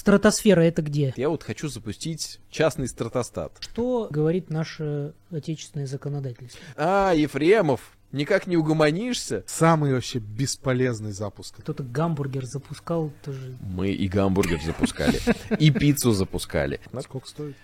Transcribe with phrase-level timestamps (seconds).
[0.00, 1.12] Стратосфера это где?
[1.18, 3.52] Я вот хочу запустить частный стратостат.
[3.60, 6.58] Что говорит наше отечественное законодательство?
[6.74, 9.44] А, Ефремов, никак не угомонишься?
[9.46, 11.56] Самый вообще бесполезный запуск.
[11.58, 13.58] Кто-то гамбургер запускал тоже.
[13.60, 15.20] Мы и гамбургер запускали,
[15.58, 16.80] и пиццу запускали.
[17.02, 17.56] Сколько стоит?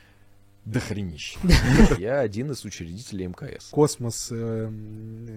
[0.72, 1.36] Да хренищ.
[1.96, 3.68] Я один из учредителей МКС.
[3.70, 4.68] Космос э,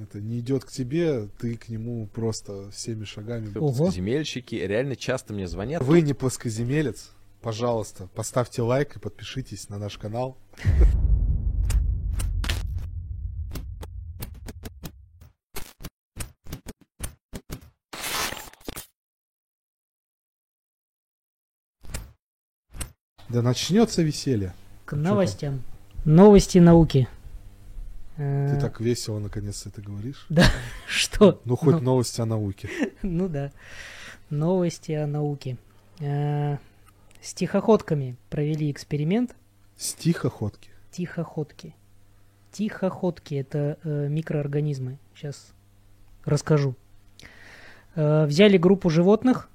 [0.01, 3.55] это не идет к тебе, ты к нему просто всеми шагами.
[3.55, 3.91] Ого.
[3.91, 5.83] Земельщики реально часто мне звонят.
[5.83, 7.11] Вы не плоскоземелец?
[7.41, 10.35] Пожалуйста, поставьте лайк и подпишитесь на наш канал.
[23.29, 24.55] Да начнется веселье.
[24.89, 25.61] К новостям.
[26.03, 27.07] Новости науки.
[28.17, 30.25] Ты Э, так весело наконец это говоришь.
[30.29, 30.43] Да,
[30.87, 31.39] что?
[31.45, 32.71] Ну, хоть новости о науке.
[33.03, 33.51] Ну да.
[34.31, 35.57] Новости о науке.
[35.99, 36.57] Э,
[37.21, 39.35] С тихоходками провели эксперимент.
[39.77, 40.71] Стихоходки.
[40.89, 41.75] Тихоходки.
[42.51, 44.97] Тихоходки это э, микроорганизмы.
[45.13, 45.53] Сейчас
[46.25, 46.73] расскажу.
[47.95, 49.49] Взяли группу животных.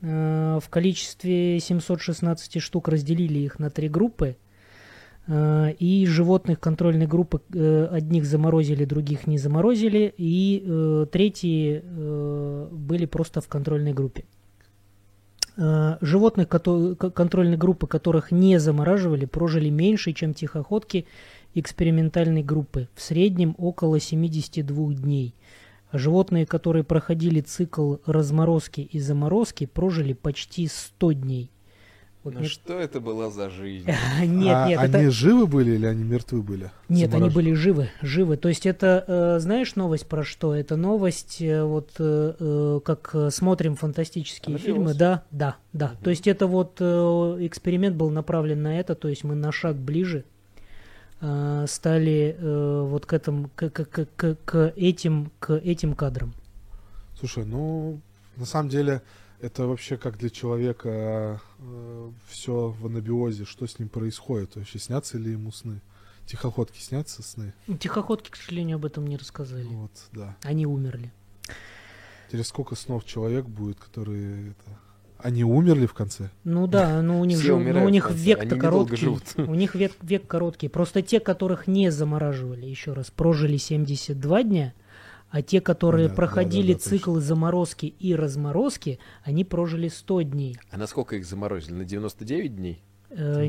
[0.00, 4.36] в количестве 716 штук разделили их на три группы.
[5.28, 10.14] Э, и животных контрольной группы э, одних заморозили, других не заморозили.
[10.16, 11.82] И э, третьи
[12.72, 14.24] были просто в контрольной группе.
[16.02, 21.06] Животных контрольной группы, которых не замораживали, прожили меньше, чем тихоходки
[21.54, 25.34] экспериментальной группы, в среднем около 72 дней.
[25.94, 31.50] Животные, которые проходили цикл разморозки и заморозки, прожили почти 100 дней.
[32.26, 33.86] Вот Ну мне- что это была за жизнь?
[34.20, 35.10] Нет, А нет, они это...
[35.12, 36.72] живы были или они мертвы были?
[36.88, 38.36] Нет, они были живы, живы.
[38.36, 40.52] То есть это, э, знаешь, новость про что?
[40.52, 45.92] Это новость, э, вот э, как смотрим фантастические Она фильмы, да, да, да.
[46.02, 46.84] То есть это вот э,
[47.42, 50.24] эксперимент был направлен на это, то есть мы на шаг ближе
[51.20, 56.32] э, стали э, вот к этому, к, к- к- к- к этим, к этим кадрам.
[57.20, 58.00] Слушай, ну,
[58.36, 59.00] на самом деле,
[59.40, 61.40] это вообще как для человека
[62.26, 65.80] все в анабиозе, что с ним происходит, вообще снятся ли ему сны?
[66.26, 67.54] Тихоходки снятся сны?
[67.78, 69.64] Тихоходки, к сожалению, об этом не рассказали.
[69.64, 70.36] Вот, да.
[70.42, 71.12] Они умерли.
[72.30, 74.78] Через сколько снов человек будет, который это...
[75.18, 76.30] Они умерли в конце?
[76.44, 78.96] Ну да, но у них, же, ну, у них век-то короткий.
[78.96, 79.22] живут.
[79.38, 80.68] У них век, век короткий.
[80.68, 84.74] Просто те, которых не замораживали, еще раз, прожили 72 дня,
[85.36, 90.58] а те, которые Понятно, проходили да-да-да, циклы заморозки и разморозки, они прожили 100 дней.
[90.70, 91.74] А насколько их заморозили?
[91.74, 92.82] На 99 дней?
[93.10, 93.46] Э,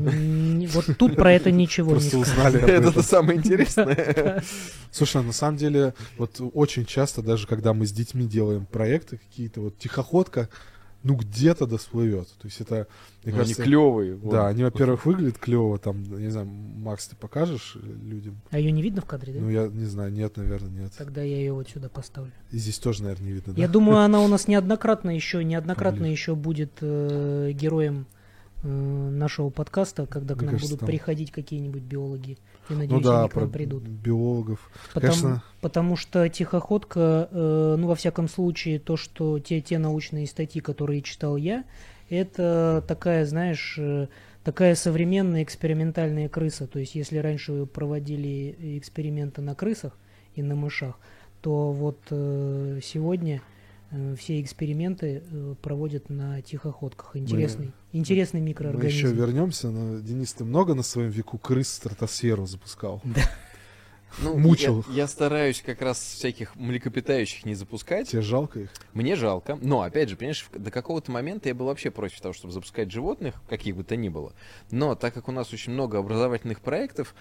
[0.74, 4.42] Вот тут про это ничего не узнали Это самое интересное.
[4.90, 9.16] Слушай, а на самом деле, вот очень часто, даже когда мы с детьми делаем проекты
[9.16, 10.50] какие-то, вот тихоходка,
[11.08, 12.28] ну где-то досплывет.
[12.38, 12.84] То есть это, мне
[13.24, 14.18] Ну, Они кажется, клевые.
[14.22, 18.40] Да, они, во-первых, выглядят клево, там, не знаю, Макс, ты покажешь людям?
[18.50, 19.40] А ее не видно в кадре, да?
[19.40, 20.92] Ну, я не знаю, нет, наверное, нет.
[20.98, 22.32] Тогда я ее вот сюда поставлю.
[22.50, 23.60] И здесь тоже, наверное, не видно, да?
[23.60, 28.17] Я думаю, она у нас неоднократно еще, неоднократно еще будет э, героем э,
[28.62, 32.38] нашего подкаста, когда к нам кажется, будут там- приходить какие-нибудь биологи.
[32.68, 33.82] Я Ну надеюсь, да, они к нам придут.
[33.84, 34.70] биологов.
[34.92, 35.42] Потому, Конечно.
[35.60, 41.02] потому что тихоходка, э, ну, во всяком случае, то, что те, те научные статьи, которые
[41.02, 41.64] читал я,
[42.10, 44.08] это такая, знаешь, э,
[44.44, 46.66] такая современная экспериментальная крыса.
[46.66, 49.96] То есть, если раньше проводили эксперименты на крысах
[50.34, 50.98] и на мышах,
[51.42, 53.40] то вот э, сегодня э,
[54.18, 57.16] все эксперименты э, проводят на тихоходках.
[57.16, 58.88] Интересный, интересный Мы микроорганизм.
[58.88, 63.02] еще вернемся, но, Денис, ты много на своем веку крыс в стратосферу запускал?
[64.22, 64.84] Ну, Мучил.
[64.88, 68.08] Я, я стараюсь как раз всяких млекопитающих не запускать.
[68.08, 68.70] Тебе жалко их?
[68.94, 69.58] Мне жалко.
[69.60, 73.34] Но, опять же, понимаешь, до какого-то момента я был вообще против того, чтобы запускать животных,
[73.48, 74.32] каких бы то ни было.
[74.70, 77.14] Но так как у нас очень много образовательных проектов,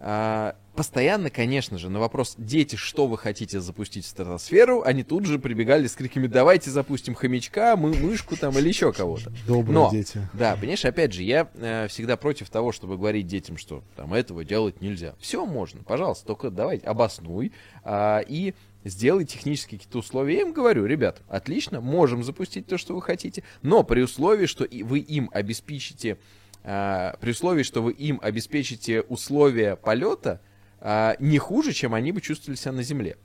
[0.00, 5.38] постоянно, конечно же, на вопрос «Дети, что вы хотите запустить в стратосферу?», они тут же
[5.38, 9.30] прибегали с криками «Давайте запустим хомячка, мы мышку там или еще кого-то».
[9.46, 10.26] Добрые Но, дети.
[10.32, 14.42] Да, понимаешь, опять же, я э, всегда против того, чтобы говорить детям, что там этого
[14.42, 15.14] делать нельзя.
[15.20, 17.52] Все можно, пожалуйста, только давай обоснуй
[17.84, 18.54] а, и
[18.84, 20.36] сделай технические какие-то условия.
[20.36, 24.64] Я им говорю, ребят, отлично, можем запустить то, что вы хотите, но при условии, что
[24.64, 26.18] и вы им обеспечите, а,
[26.62, 30.40] при условии, что вы им обеспечите условия полета
[30.80, 33.16] а, не хуже, чем они бы чувствовали себя на Земле.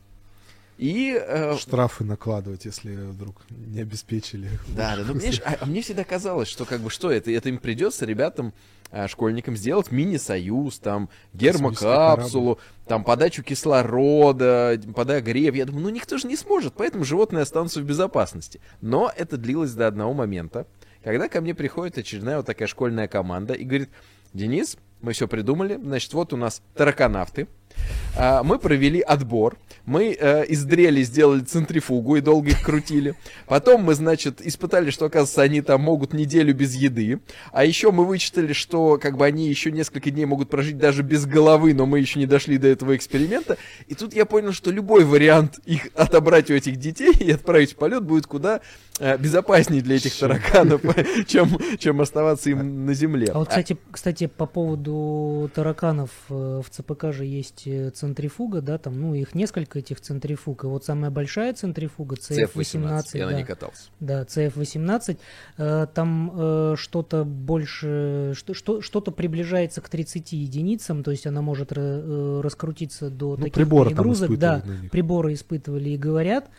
[0.78, 4.50] И э, Штрафы накладывать, если вдруг не обеспечили.
[4.68, 7.48] да, да, ну, понимаешь, а, а мне всегда казалось, что как бы что это, это
[7.48, 8.54] им придется ребятам,
[8.92, 15.56] а, школьникам сделать мини-союз, там, гермокапсулу, там, подачу кислорода, подогрев.
[15.56, 18.60] Я думаю, ну никто же не сможет, поэтому животные останутся в безопасности.
[18.82, 20.68] Но это длилось до одного момента,
[21.06, 23.90] Когда ко мне приходит очередная вот такая школьная команда и говорит,
[24.34, 27.48] Денис, мы все придумали, значит, вот у нас тараканавты,
[28.18, 29.56] а, мы провели отбор,
[29.86, 33.14] мы э, из дрели сделали центрифугу и долго их крутили.
[33.46, 37.20] Потом мы, значит, испытали, что, оказывается, они там могут неделю без еды.
[37.52, 41.28] А еще мы вычитали, что как бы они еще несколько дней могут прожить даже без
[41.28, 43.58] головы, но мы еще не дошли до этого эксперимента.
[43.88, 47.76] И тут я понял, что любой вариант их отобрать у этих детей и отправить в
[47.76, 48.62] полет будет куда
[49.00, 50.82] безопаснее для этих тараканов,
[51.28, 53.28] чем, чем оставаться им на земле.
[53.34, 58.78] А вот, кстати, кстати, по поводу тараканов э, в ЦПК же есть э, центрифуга, да,
[58.78, 63.38] там, ну, их несколько этих центрифуг, и вот самая большая центрифуга, CF-18, я на да,
[63.38, 63.84] ней катался.
[64.00, 65.18] да, CF-18,
[65.58, 71.42] э, там э, что-то больше, что, что, что-то приближается к 30 единицам, то есть она
[71.42, 75.98] может ра- э, раскрутиться до Ну, таких приборы там перегрузок, да, на приборы испытывали и
[75.98, 76.50] говорят,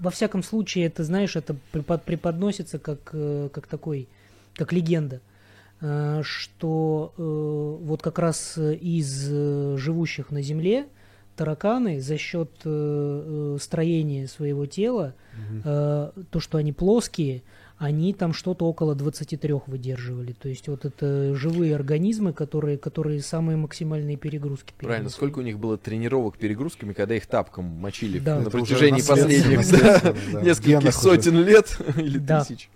[0.00, 4.08] во всяком случае, это, знаешь, это препод- преподносится как, э, как такой,
[4.54, 5.20] как легенда,
[5.80, 9.28] э, что э, вот как раз из
[9.78, 10.86] живущих на Земле
[11.36, 12.50] тараканы за счет
[13.60, 15.14] строения своего тела,
[15.64, 17.42] э, то, что они плоские,
[17.76, 20.32] они там что-то около 23 выдерживали.
[20.32, 25.16] То есть вот это живые организмы, которые, которые самые максимальные перегрузки Правильно, переносят.
[25.16, 28.36] сколько у них было тренировок перегрузками, когда их тапком мочили Да.
[28.36, 30.00] на Это протяжении последних да,
[30.32, 30.92] да, нескольких генах уже.
[30.98, 32.44] сотен лет или Да.
[32.44, 32.70] тысяч.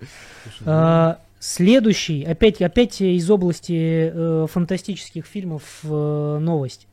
[0.60, 6.86] Ну, А, следующий, опять, опять из области э, фантастических фильмов э, новость.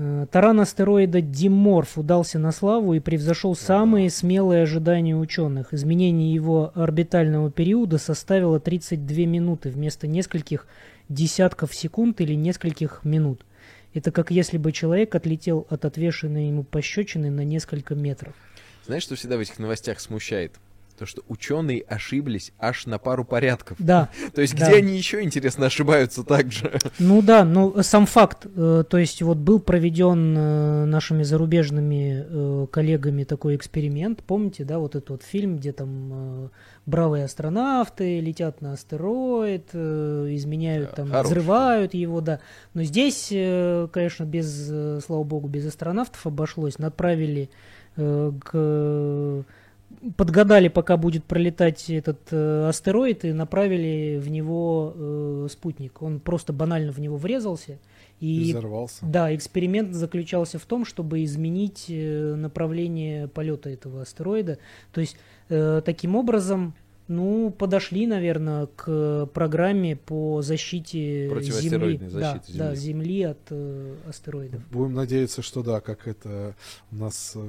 [0.00, 5.74] Э, Таран астероида Диморф удался на славу и превзошел самые смелые ожидания ученых.
[5.74, 10.68] Изменение его орбитального периода составило 32 минуты вместо нескольких
[11.08, 13.44] десятков секунд или нескольких минут.
[13.92, 18.34] Это как если бы человек отлетел от отвешенной ему пощечины на несколько метров.
[18.86, 20.52] Знаешь, что всегда в этих новостях смущает?
[20.98, 23.76] То, что ученые ошиблись аж на пару порядков.
[23.78, 24.66] Да, То есть, Да.
[24.66, 26.78] где они еще, интересно, ошибаются так же?
[26.98, 32.66] Ну да, ну сам факт, э, то есть вот был проведен э, нашими зарубежными э,
[32.70, 36.48] коллегами такой эксперимент, помните, да, вот этот вот фильм, где там э,
[36.86, 42.40] бравые астронавты летят на астероид, э, изменяют Да, там, хороший взрывают его, да.
[42.74, 47.50] Но здесь, э, конечно, без, э, слава богу, без астронавтов обошлось, отправили
[47.96, 49.44] э, к
[50.16, 56.02] подгадали, пока будет пролетать этот э, астероид, и направили в него э, спутник.
[56.02, 57.78] Он просто банально в него врезался.
[58.20, 59.04] и И взорвался.
[59.06, 64.58] да, эксперимент заключался в том, чтобы изменить э, направление полета этого астероида.
[64.92, 65.16] То есть
[65.48, 66.74] э, таким образом,
[67.08, 71.98] ну, подошли, наверное, к программе по защите Земли.
[71.98, 72.76] Да, защите да, Земли.
[72.76, 74.60] Земли от э, астероидов.
[74.70, 76.54] Будем надеяться, что да, как это
[76.92, 77.40] у нас э,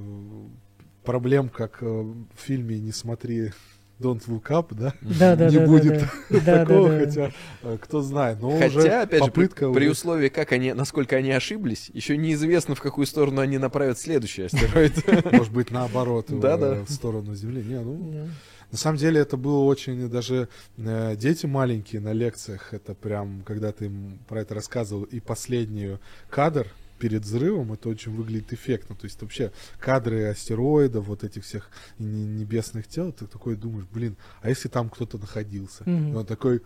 [1.09, 3.51] проблем, как э, в фильме «Не смотри
[3.99, 4.93] Don't Look Up», да?
[5.01, 6.39] Да, да, Не да, будет да, да.
[6.45, 7.05] Да, Такого, да, да.
[7.05, 7.31] хотя
[7.63, 8.39] э, кто знает.
[8.41, 11.89] Но уже Хотя, опять же, при, попытка при уже- условии, как они, насколько они ошиблись,
[11.95, 15.03] еще неизвестно, в какую сторону они направят следующий астероид.
[15.33, 16.73] может быть, наоборот, Да, э, да.
[16.85, 17.63] в сторону Земли.
[17.63, 18.27] Не, ну, Да.
[18.71, 20.47] на самом деле это было очень, даже
[20.77, 25.97] э, дети маленькие на лекциях, это прям, когда ты им про это рассказывал, и последний
[26.29, 26.67] кадр
[26.99, 28.95] перед взрывом, это очень выглядит эффектно.
[28.95, 34.15] То есть вообще кадры астероидов, вот этих всех не- небесных тел, ты такой думаешь, блин,
[34.41, 35.83] а если там кто-то находился?
[35.85, 36.13] Мгм.
[36.13, 36.61] И он такой,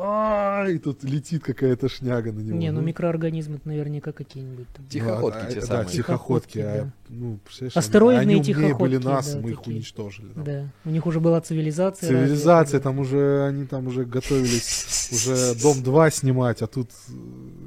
[0.00, 2.56] «А, и тут летит какая-то шняга на него.
[2.56, 4.84] Не, ну микроорганизмы наверняка какие-нибудь там.
[4.84, 5.86] Ну, Тихоходки а, те да, самые.
[5.88, 6.52] тихоходки.
[6.52, 6.92] Тихоходки, а, да.
[7.08, 7.38] ну,
[7.74, 9.76] Астероидные они, они умнее были тихоходки, нас, да, мы их такие.
[9.76, 10.32] уничтожили.
[10.34, 10.44] там.
[10.44, 12.08] Да, у них уже была цивилизация.
[12.10, 17.12] Цивилизация, развитая, там уже, они там уже готовились уже Дом 2 снимать, а тут, э,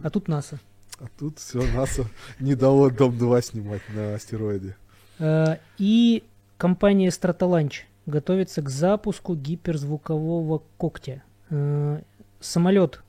[0.03, 0.59] А тут НАСА.
[1.01, 2.05] А тут все, НАСА
[2.39, 4.75] не дало Дом 2 снимать на астероиде.
[5.19, 6.23] Э, И
[6.57, 11.23] компания Stratolaunch готовится к запуску гиперзвукового когтя.
[11.49, 12.01] Э,
[12.39, 13.01] Самолет.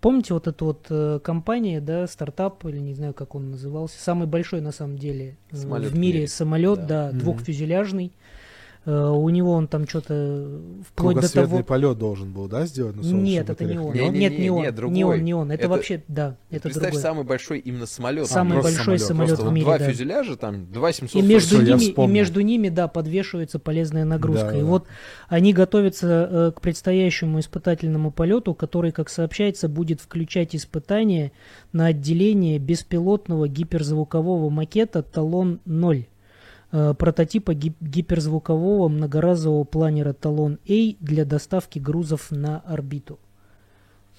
[0.00, 4.26] Помните вот эту вот э, компания, да, стартап, или не знаю, как он назывался, самый
[4.26, 6.28] большой на самом деле Самолет в в мире мире.
[6.28, 6.86] самолет, Да.
[6.86, 7.18] да, Мгм.
[7.20, 8.12] двухфюзеляжный.
[8.88, 10.48] У него он там что-то
[10.88, 11.62] вплоть до того...
[11.62, 13.92] полет должен был, да, сделать на Нет, это не он.
[13.92, 14.62] Не, не, Нет, не, не он.
[14.62, 15.50] не, Не он, не он.
[15.50, 17.02] Это, Это- вообще, да, это Представь, другой.
[17.02, 18.26] самый большой именно самолет.
[18.28, 19.90] Самый большой самолет, самолет в мире, два да.
[19.90, 24.04] фюзеляжа, там, два И 700 между, Всё, я ними, и между ними, да, подвешивается полезная
[24.04, 24.52] нагрузка.
[24.52, 24.66] Да, и да.
[24.66, 24.86] вот
[25.28, 31.32] они готовятся э, к предстоящему испытательному полету, который, как сообщается, будет включать испытания
[31.72, 36.04] на отделение беспилотного гиперзвукового макета «Талон-0», э,
[36.70, 43.18] прототипа ги- гиперзвукового многоразового планера «Талон-А» для доставки грузов на орбиту.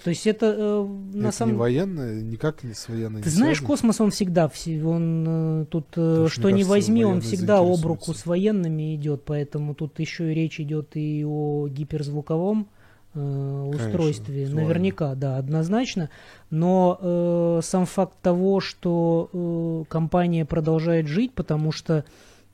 [0.04, 3.36] То есть это э, на Это самом не военное, никак не с военной ты не
[3.36, 3.68] знаешь, связано?
[3.68, 7.58] космос он всегда, все- он э, тут э, что мне не кажется, возьми, он всегда
[7.60, 12.68] об руку с военными идет, поэтому тут еще и речь идет и о гиперзвуковом
[13.14, 14.44] э, устройстве.
[14.44, 14.62] визуально.
[14.70, 16.10] Наверняка, да, однозначно.
[16.50, 22.04] Но э, сам факт того, что э, компания продолжает жить, потому что м,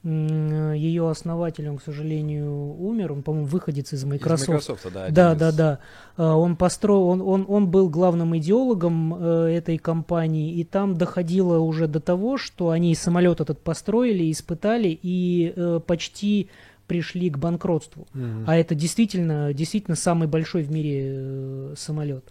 [0.05, 4.47] ее основатель, он, к сожалению, умер, он, по-моему, выходец из Из Microsoft.
[4.49, 5.07] Microsoft, да.
[5.09, 5.79] Да, из- да, да.
[6.17, 11.57] А, Он построил, он, он, он был главным идеологом э, этой компании, и там доходило
[11.59, 16.49] уже до того, что они самолет этот построили, испытали и э, почти
[16.87, 18.07] пришли к банкротству.
[18.13, 18.43] Мгм.
[18.45, 22.25] А это действительно, действительно самый большой в мире э, самолет.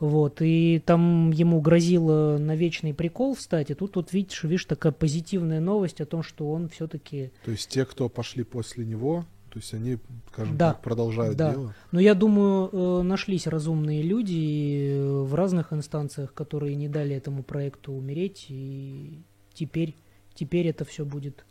[0.00, 4.92] Вот, и там ему грозило на вечный прикол встать, и тут вот видишь, видишь, такая
[4.92, 9.58] позитивная новость о том, что он все-таки То есть те, кто пошли после него, то
[9.58, 9.98] есть они,
[10.32, 11.52] скажем Да, так, продолжают да.
[11.52, 11.74] дело.
[11.92, 17.92] Но я думаю, э, нашлись разумные люди в разных инстанциях, которые не дали этому проекту
[17.92, 19.18] умереть, и
[19.52, 19.94] теперь,
[20.34, 21.44] теперь это все будет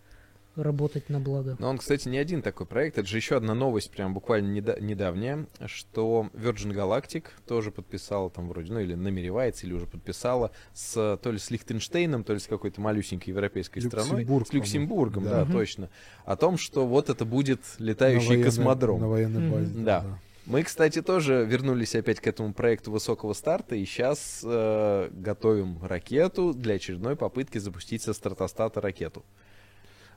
[0.56, 1.56] работать на благо.
[1.60, 2.98] Но он, кстати, не один такой проект.
[2.98, 8.50] Это же еще одна новость, прям буквально неда- недавняя, что Virgin Galactic тоже подписала там
[8.50, 12.48] вроде, ну или намеревается, или уже подписала с то ли с Лихтенштейном, то ли с
[12.48, 14.22] какой-то малюсенькой европейской страной.
[14.22, 15.51] Люксембург, С Люксембургом, да, Да.
[15.51, 15.89] точно.
[16.25, 19.00] О том, что вот это будет На летающий военной- космодром.
[19.00, 19.74] На военной базе.
[19.77, 20.20] Да.
[20.46, 26.75] Мы, кстати, тоже вернулись опять к этому проекту высокого старта и сейчас готовим ракету для
[26.75, 29.24] очередной попытки запустить со стратостата ракету.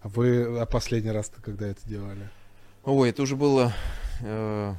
[0.03, 2.29] А вы а последний раз когда это делали?
[2.85, 3.73] Ой, это уже было
[4.23, 4.75] э,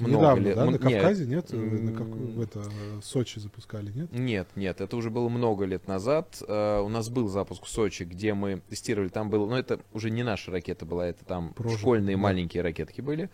[0.00, 0.56] много Недавно, лет.
[0.56, 0.62] да?
[0.62, 1.46] М- На нет, Кавказе, нет?
[1.52, 4.10] Э, На как- в это, э, Сочи запускали, нет?
[4.10, 6.42] Нет, нет, это уже было много лет назад.
[6.48, 10.10] Э, у нас был запуск в Сочи, где мы тестировали, там было, но это уже
[10.10, 12.22] не наша ракета была, это там Прожиг, школьные да.
[12.22, 13.30] маленькие ракетки были.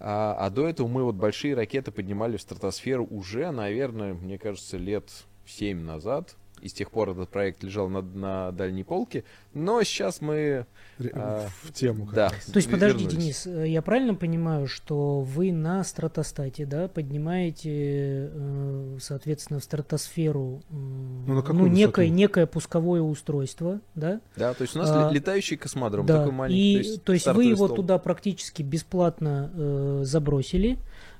[0.00, 4.76] А, а до этого мы вот большие ракеты поднимали в стратосферу уже, наверное, мне кажется,
[4.76, 5.04] лет
[5.46, 6.34] 7 назад.
[6.62, 9.24] И с тех пор этот проект лежал на, на дальней полке.
[9.52, 10.64] Но сейчас мы...
[10.98, 12.28] Ре- А, в тему да.
[12.30, 12.44] раз.
[12.46, 13.22] То есть, подожди, вернулись.
[13.24, 20.62] Денис, э, я правильно понимаю, что вы на стратостате, да, поднимаете, э, соответственно, в стратосферу
[20.70, 22.16] Ну, на какую некое, высоту?
[22.16, 24.20] некое пусковое устройство, да?
[24.36, 26.94] Да, то есть у нас А, ле- летающий космодром да, такой маленький.
[26.94, 27.76] и то есть, вы стартовый его стол.
[27.76, 30.78] туда практически бесплатно э, забросили,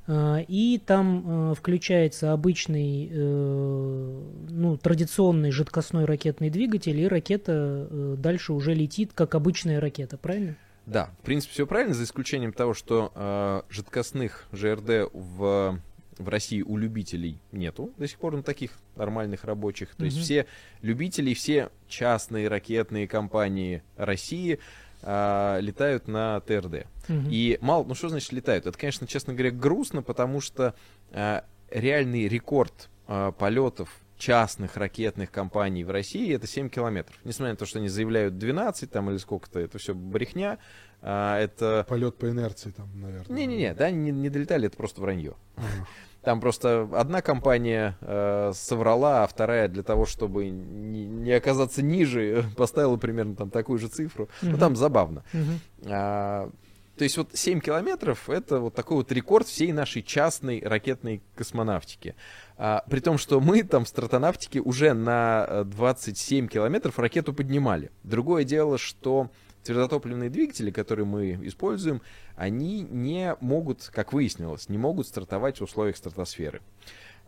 [0.09, 8.53] и там э, включается обычный, э, ну, традиционный жидкостной ракетный двигатель, и ракета э, дальше
[8.53, 10.57] уже летит, как обычная ракета, правильно?
[10.87, 15.79] Да, в принципе, все правильно, за исключением того, что э, жидкостных ЖРД в,
[16.19, 19.95] в России у любителей нету до сих пор, ну, таких нормальных рабочих.
[19.95, 20.25] То есть Мгм.
[20.25, 20.47] все
[20.83, 24.59] любители, все частные ракетные компании России
[25.03, 26.87] э, летают на ТРД.
[27.09, 27.29] Мгм.
[27.31, 28.67] И мало, ну что значит летают?
[28.67, 30.75] Это, конечно, честно говоря, грустно, потому что
[31.11, 33.91] э, реальный рекорд э, полетов
[34.23, 37.19] частных ракетных компаний в России это 7 километров.
[37.25, 40.59] Несмотря на то, что они заявляют 12 там или сколько-то, это все брехня.
[41.01, 41.85] А, это...
[41.89, 43.37] Полет по инерции там, наверное.
[43.37, 45.35] Не-не-не, да, не, не долетали, это просто вранье.
[45.57, 45.89] Ага.
[46.23, 52.45] Там просто одна компания э, соврала, а вторая для того, чтобы не, не оказаться ниже,
[52.57, 54.29] поставила примерно там такую же цифру.
[54.41, 54.59] Ну, Мгм.
[54.61, 55.25] там забавно.
[55.33, 55.61] Мгм.
[55.87, 56.49] А,
[56.97, 62.15] то есть вот 7 километров это вот такой вот рекорд всей нашей частной ракетной космонавтики.
[62.57, 67.91] А, при том, что мы там в стратонавтике уже на э, 27 километров ракету поднимали.
[68.05, 69.31] Другое дело, что
[69.65, 72.01] твердотопливные двигатели, которые мы используем,
[72.37, 76.61] они не могут, как выяснилось, не могут стартовать в условиях стратосферы.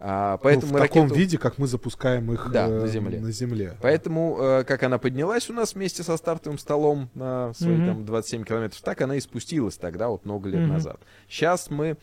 [0.00, 2.86] А, Ну, поэтому в мы таком ракету- виде, как мы запускаем их Да, э, на
[2.88, 3.20] Земле.
[3.20, 3.76] на Земле.
[3.80, 7.86] Поэтому, э, как она поднялась у нас вместе со стартовым столом на свои Мгм.
[7.86, 10.70] там 27 километров, так она и спустилась тогда, вот много лет Мгм.
[10.74, 11.00] назад.
[11.28, 11.96] Сейчас мы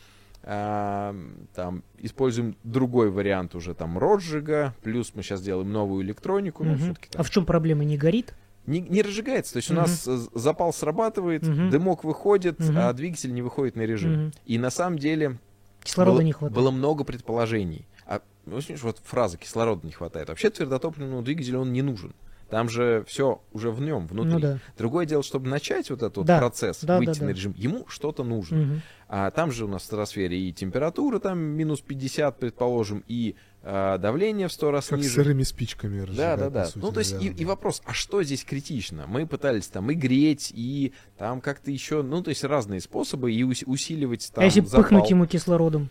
[0.43, 1.15] а,
[1.53, 7.09] там используем другой вариант уже там розжига, плюс мы сейчас делаем новую электронику, ну, всё-таки
[7.09, 7.83] там А в чем проблема?
[7.83, 8.33] Не горит?
[8.65, 9.53] Не, не разжигается.
[9.53, 14.31] То есть у нас э, запал срабатывает, дымок выходит, а двигатель не выходит на режим.
[14.45, 15.37] И на самом деле
[15.83, 16.55] Кислорода было, не хватает.
[16.55, 17.87] было много предположений.
[18.05, 20.29] А, ну, вот фраза кислорода не хватает.
[20.29, 22.13] Вообще твердотопливному двигателю он не нужен.
[22.51, 24.33] Там же все уже в нем, внутри.
[24.33, 24.59] Ну да.
[24.77, 27.33] Другое дело, чтобы начать вот этот Да, процесс, да, выйти да, на да.
[27.33, 28.57] режим, ему что-то нужно.
[28.57, 28.81] Мгм.
[29.07, 34.47] А там же у нас в стратосфере и температура там минус 50, предположим, и давление
[34.47, 35.09] в 100 раз Как ниже.
[35.09, 36.65] сырыми спичками Да, да, да.
[36.65, 37.41] сути, ну, то есть, и, наверное.
[37.41, 39.05] и вопрос, а что здесь критично?
[39.07, 43.43] Мы пытались там и греть, и там как-то еще, ну, то есть разные способы, и
[43.43, 44.81] ус- усиливать там а если запал.
[44.83, 45.89] пыхнуть ему кислородом?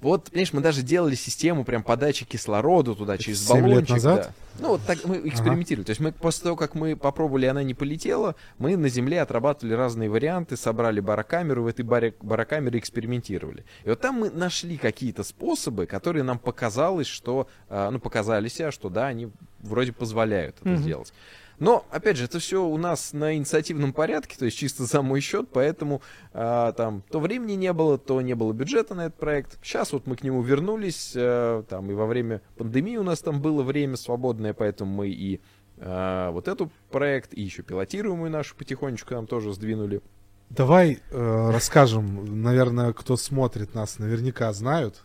[0.00, 3.90] Вот, понимаешь, мы даже делали систему прям подачи кислорода туда через семь лет баллончик.
[3.90, 4.22] назад?
[4.22, 4.32] да.
[4.62, 5.84] Ну, вот так мы экспериментировали.
[5.84, 9.74] То есть мы после того, как мы попробовали, она не полетела, мы на Земле отрабатывали
[9.74, 13.64] разные варианты, собрали барокамеру, в этой баре- барокамере экспериментировали.
[13.84, 18.70] И вот там мы нашли какие-то способы, которые нам показалось, что, а, ну, показались, а,
[18.72, 19.28] что да, они
[19.60, 20.78] вроде позволяют это Мгм.
[20.78, 21.12] сделать.
[21.60, 25.20] Но, опять же, это все у нас на инициативном порядке, то есть чисто за мой
[25.20, 26.00] счет, поэтому
[26.32, 29.58] а, там то времени не было, то не было бюджета на этот проект.
[29.62, 33.42] Сейчас вот мы к нему вернулись, а, там и во время пандемии у нас там
[33.42, 35.42] было время свободное, поэтому мы и
[35.76, 40.00] а, вот этот проект, и еще пилотируемую нашу потихонечку там тоже сдвинули.
[40.48, 45.04] Давай э, расскажем, наверное, кто смотрит нас, наверняка знают.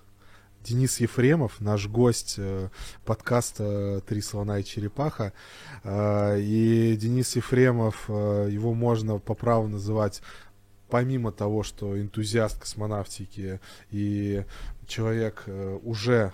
[0.66, 2.70] Денис Ефремов, наш гость э,
[3.06, 5.32] подкаста «Три слона и черепаха».
[5.84, 10.24] Э, и Денис Ефремов, э, его можно по праву называть
[10.90, 13.60] помимо того, что энтузиаст космонавтики
[13.92, 14.44] и
[14.88, 16.34] человек э, уже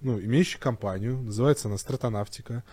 [0.00, 2.64] ну, имеющий компанию, называется она Стратонавтика,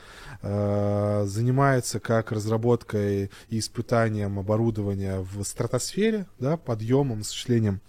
[0.41, 7.81] э, занимается как разработкой и испытанием оборудования в стратосфере, да, подъемом, осуществлением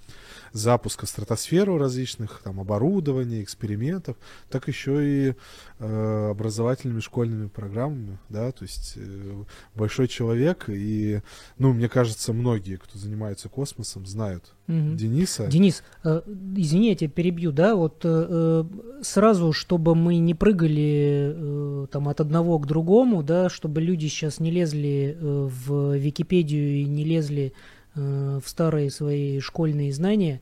[0.52, 4.16] запуска в стратосферу различных там оборудований, экспериментов,
[4.49, 5.35] так еще и
[5.78, 11.23] э, образовательными школьными программами, да, то есть э, большой человек и,
[11.59, 14.97] ну, мне кажется, многие, кто занимается космосом, знают Мгм.
[14.97, 15.49] Дениса.
[15.49, 16.23] Денис, э,
[16.57, 18.64] извини, я тебя перебью, да, вот э, э,
[19.02, 24.38] сразу, чтобы мы не прыгали э, там от одного к другому, да, чтобы люди сейчас
[24.38, 27.52] не лезли э, в Википедию и не лезли
[27.94, 30.40] э, в старые свои школьные знания.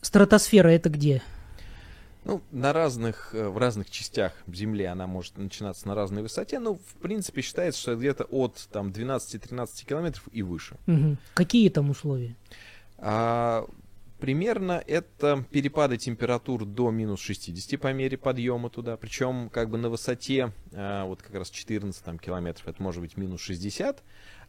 [0.00, 1.22] Стратосфера это где?
[2.24, 6.74] Ну, на разных, э, в разных частях Земли она может начинаться на разной высоте, но,
[6.74, 10.76] в принципе, считается, что где-то от там 12-13 километров и выше.
[10.86, 11.16] Мгм.
[11.34, 12.36] Какие там условия?
[12.98, 13.66] А,
[14.20, 18.98] примерно это перепады температур до минус 60 по мере подъема туда.
[18.98, 23.16] Причем как бы на высоте а, вот как раз 14 там, километров это может быть
[23.16, 24.02] минус 60,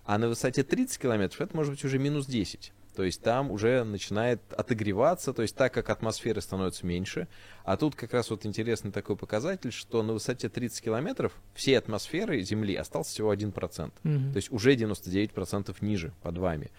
[0.05, 2.73] а на высоте 30 километров это может быть уже минус 10.
[2.95, 7.27] То есть там уже начинает отогреваться, то есть так как атмосферы становится меньше.
[7.63, 12.41] А тут как раз вот интересный такой показатель, что на высоте 30 километров всей атмосферы
[12.41, 13.93] Земли остался всего 1%.
[14.03, 14.33] Мгм.
[14.33, 16.69] То есть уже 99% ниже под вами.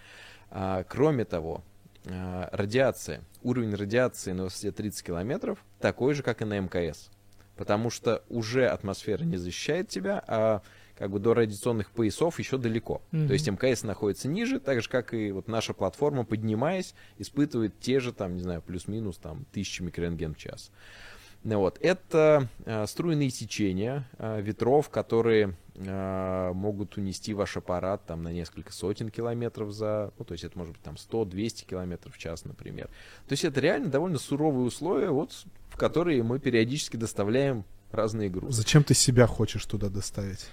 [0.51, 1.63] А, кроме того,
[2.05, 7.09] а, радиация, уровень радиации на высоте 30 километров такой же, как и на МКС.
[7.55, 10.61] Потому что уже атмосфера не защищает тебя, а
[10.97, 13.01] как бы до радиационных поясов еще далеко.
[13.11, 13.27] Мгм.
[13.27, 17.99] То есть МКС находится ниже, так же, как и вот наша платформа, поднимаясь, испытывает те
[17.99, 20.71] же, там, не знаю, плюс-минус, там, тысячи микрорентген в час.
[21.43, 28.23] Ну вот, это э, струйные течения э, ветров, которые э, могут унести ваш аппарат там
[28.23, 32.17] на несколько сотен километров за, ну, то есть это может быть там 100-200 километров в
[32.17, 32.87] час, например.
[33.27, 35.33] То есть это реально довольно суровые условия, вот,
[35.69, 38.61] в которые мы периодически доставляем разные грузы.
[38.61, 40.47] Зачем ты себя хочешь туда доставить?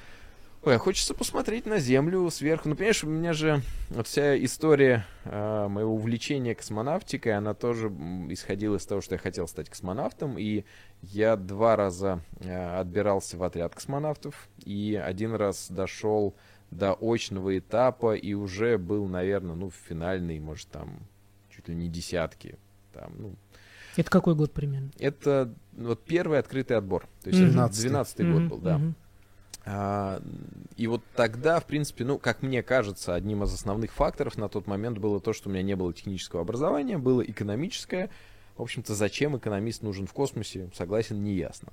[0.63, 2.69] Ой, а хочется посмотреть на Землю сверху.
[2.69, 7.89] Ну, понимаешь, у меня же вот вся история э, моего увлечения космонавтикой, она тоже
[8.29, 10.65] исходила из того, что я хотел стать космонавтом, и
[11.01, 16.35] я два раза э, отбирался в отряд космонавтов, и один раз дошел
[16.71, 20.99] до очного этапа и уже был, наверное, ну, в финальной, может, там,
[21.57, 22.57] чуть ли не десятки.
[22.93, 23.35] Там, ну,
[23.97, 24.91] Это какой год примерно?
[24.99, 27.09] это вот первый открытый отбор.
[27.23, 27.49] То есть Мгм.
[27.49, 27.81] это 12-й.
[27.89, 28.77] 12 год Мгм, был, да.
[28.77, 28.95] мгм.
[29.65, 30.23] А,
[30.77, 34.67] и вот тогда, в принципе, ну, как мне кажется, одним из основных факторов на тот
[34.67, 38.11] момент было то, что у меня не было технического образования, было экономическое.
[38.57, 41.73] В общем-то, зачем экономист нужен в космосе, согласен, не ясно.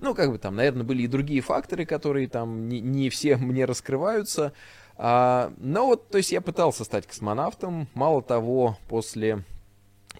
[0.00, 3.64] Ну, как бы там, наверное, были и другие факторы, которые там не, не все мне
[3.64, 4.52] раскрываются.
[4.96, 7.88] А, но вот, то есть я пытался стать космонавтом.
[7.94, 9.44] Мало того, после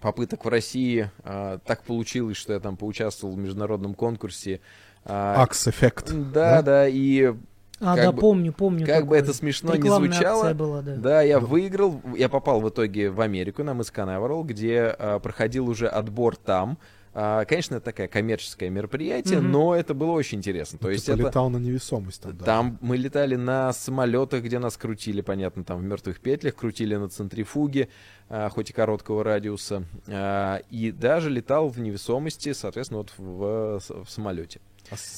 [0.00, 4.60] попыток в России а, так получилось, что я там поучаствовал в международном конкурсе.
[5.06, 6.12] Акс эффект.
[6.32, 7.34] да, да, и
[7.78, 8.86] А, Как да, бы- помню, помню.
[8.86, 9.18] как бы такое.
[9.20, 10.94] это смешно не звучало, была, да.
[10.96, 15.68] да, я выиграл, я попал в итоге в Америку на мыс Канаверал, где а, проходил
[15.68, 16.78] уже отбор там.
[17.12, 19.50] А, конечно, это такая коммерческое мероприятие, Мгм.
[19.52, 20.78] но это было очень интересно.
[20.78, 22.36] То Ты есть это полетал на невесомость там.
[22.38, 22.44] да.
[22.46, 27.10] там мы летали на самолетах, где нас крутили, понятно, там в мертвых петлях, крутили на
[27.10, 27.88] центрифуге,
[28.30, 34.08] а, хоть и короткого радиуса, а, и даже летал в невесомости, соответственно, вот в, в
[34.10, 34.60] самолете.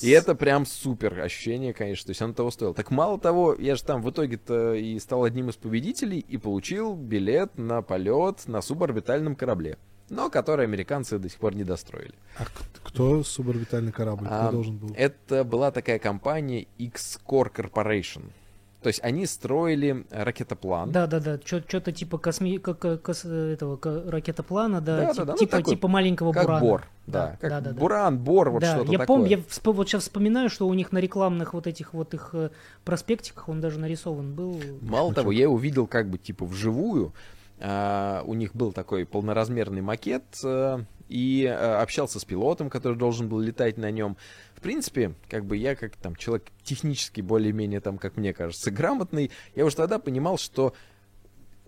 [0.03, 2.75] И это прям супер ощущение, конечно, то есть оно того стоило.
[2.75, 6.95] Так мало того, я же там в итоге-то и стал одним из победителей и получил
[6.95, 9.79] билет на полет на суборбитальном корабле,
[10.09, 12.15] но который американцы до сих пор не достроили.
[12.39, 12.45] А
[12.83, 14.27] кто суборбитальный корабль?
[14.27, 14.95] Кто А, должен был?
[14.97, 18.31] Это была такая компания X-Core Corporation.
[18.83, 20.93] То есть они строили ракетоплан.
[20.93, 21.41] Да, да, да.
[21.45, 22.59] Что-то типа косми...
[22.59, 25.75] как, э, кос- э, этого ко- ракетоплана, да, Да, да, тип- да, ну типа, такой,
[25.75, 26.61] типа маленького как бурана.
[26.61, 26.87] Бор.
[27.09, 27.81] Да, как да, да, да.
[27.81, 29.07] Буран, Бор, вот да, что-то я такое.
[29.07, 32.31] помню, я всп- вот сейчас вспоминаю, что у них на рекламных вот этих вот их
[32.35, 32.51] э,
[32.85, 34.61] проспектиках он даже нарисован был.
[34.81, 37.13] Мало того, я увидел как бы типа вживую.
[37.61, 40.23] А, у них был такой полноразмерный макет.
[40.45, 44.19] а, и э, общался с пилотом, который должен был летать на нем.
[44.59, 49.31] В принципе, как бы я как там человек технически более-менее там, как мне кажется, грамотный,
[49.55, 50.75] я уже тогда понимал, что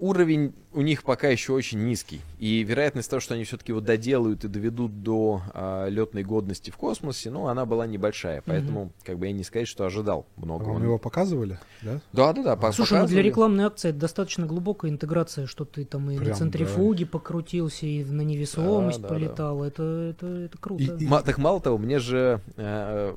[0.01, 2.21] уровень у них пока еще очень низкий.
[2.39, 6.77] И вероятность того, что они все-таки его доделают и доведут до а, летной годности в
[6.77, 8.43] космосе, ну, она была небольшая.
[8.45, 9.07] Поэтому, mm-hmm.
[9.07, 10.65] как бы я не сказать, что ожидал много.
[10.65, 12.01] А вам его показывали, да?
[12.13, 12.73] Да, да, да.
[12.73, 16.35] Слушай, ну для рекламной акции это достаточно глубокая интеграция, что ты там и Прям, на
[16.35, 17.11] центрифуге да.
[17.11, 19.59] покрутился, и на невесомость да, полетал.
[19.59, 19.69] Да, да.
[19.69, 20.83] Это, это, это круто.
[20.83, 21.09] И, и...
[21.09, 23.17] Так мало того, мне же э,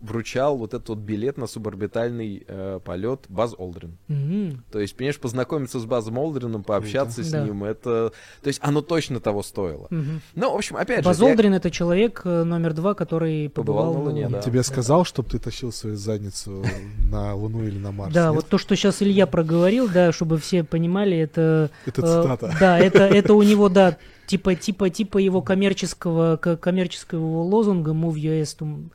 [0.00, 3.96] вручал вот этот вот билет на суборбитальный э, полет Баз Олдрин.
[4.08, 4.58] Mm-hmm.
[4.70, 7.28] То есть, понимаешь, познакомиться с Базом Олдрином, пообщаться Круто.
[7.28, 7.44] с да.
[7.44, 8.12] ним, это...
[8.42, 9.86] То есть, оно точно того стоило.
[9.90, 10.20] Mm-hmm.
[10.34, 11.22] Ну, в общем, опять Баз же...
[11.22, 14.28] Баз Олдрин я...— это человек э, номер два, который побывал, побывал на Луне.
[14.28, 14.40] Да.
[14.42, 16.64] Тебе сказал, чтобы ты тащил свою задницу
[17.10, 18.12] на Луну или на Марс?
[18.12, 21.70] Да, вот то, что сейчас Илья проговорил, да, чтобы все понимали, это...
[21.86, 22.56] Это э, цитата.
[22.60, 28.58] Да, это, это у него, да, типа, типа, типа его коммерческого, коммерческого лозунга Move US
[28.58, 28.90] To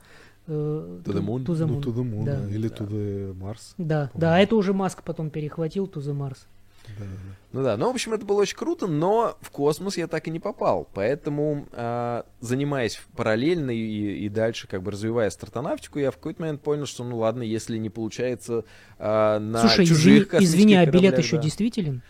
[0.47, 1.45] the Moon?
[1.45, 2.49] To the Moon, ну, to the moon да.
[2.49, 2.75] или да.
[2.75, 3.73] To the Mars.
[3.77, 6.39] Да, да, а это уже Маск потом перехватил To the Mars.
[6.97, 7.35] Да, да.
[7.53, 10.31] Ну да, ну, в общем, это было очень круто, но в космос я так и
[10.31, 10.87] не попал.
[10.93, 16.61] Поэтому, э, занимаясь параллельно и, и дальше, как бы развивая стартонавтику, я в какой-то момент
[16.61, 18.63] понял, что, ну ладно, если не получается
[18.97, 21.43] э, на Слушай, чужих извини, извини а билет еще да.
[21.43, 22.01] действителен?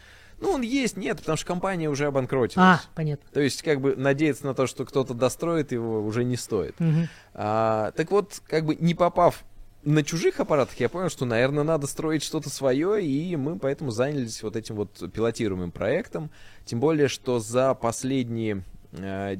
[0.42, 2.58] Ну, он есть, нет, потому что компания уже обанкротилась.
[2.58, 3.30] А, понятно.
[3.32, 6.76] То есть, как бы, надеяться на то, что кто-то достроит его, уже не стоит.
[6.82, 7.08] Угу.
[7.36, 9.44] А, так вот, как бы, не попав
[9.84, 14.42] на чужих аппаратах, я понял, что, наверное, надо строить что-то свое, и мы поэтому занялись
[14.44, 16.32] вот этим вот пилотируемым проектом.
[16.66, 19.38] Тем более, что за последние э,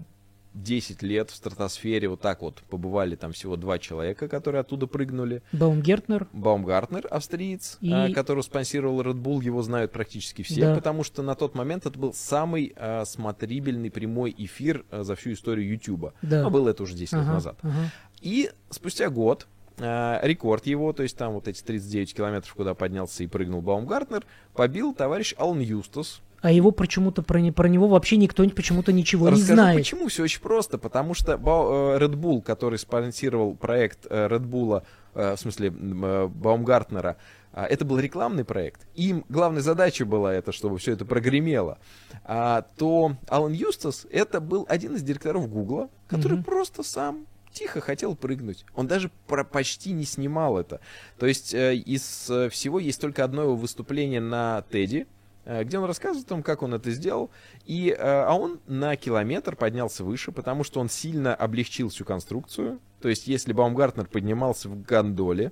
[0.54, 5.44] 10 лет в стратосфере вот так вот побывали там всего два человека, которые оттуда прыгнули.
[5.52, 6.28] Баумгертнер.
[6.34, 7.92] Баумгартнер, австриец, и...
[7.92, 10.76] а, который спонсировал Red Bull, его знают практически все, да.
[10.76, 15.34] потому что на тот момент это был самый а, смотрибельный прямой эфир а, за всю
[15.34, 16.14] историю YouTube.
[16.22, 16.46] Да.
[16.46, 17.58] А было это уже 10 ага, лет назад.
[17.62, 17.92] Ага.
[18.22, 19.48] И спустя год
[19.80, 24.26] а, рекорд его, то есть там вот эти 39 километров, куда поднялся и прыгнул Баумгартнер,
[24.54, 29.28] побил товарищ Алан Юстас, а его почему-то про, не, про него вообще никто почему-то ничего
[29.28, 29.78] Расскажу, не знает.
[29.78, 30.08] Почему?
[30.08, 30.78] Все очень просто.
[30.78, 37.18] Потому что э, Red Bull, который спонсировал проект э, Red Bull, э, в смысле Баумгартнера,
[37.54, 38.88] это был рекламный проект.
[38.96, 41.80] Им главной задачей была это, чтобы все это прогремело.
[42.24, 46.44] А, то Алан Юстас это был один из директоров Гугла, который mm-hmm.
[46.46, 48.66] просто сам тихо хотел прыгнуть.
[48.74, 50.80] Он даже про почти не снимал это.
[51.20, 55.06] То есть э, из всего есть только одно его выступление на Теди,
[55.46, 57.32] где он рассказывает о том, как он это сделал.
[57.66, 62.80] И, э, а он на километр поднялся выше, потому что он сильно облегчил всю конструкцию.
[63.02, 65.52] То есть, если Баумгартнер поднимался в гондоле,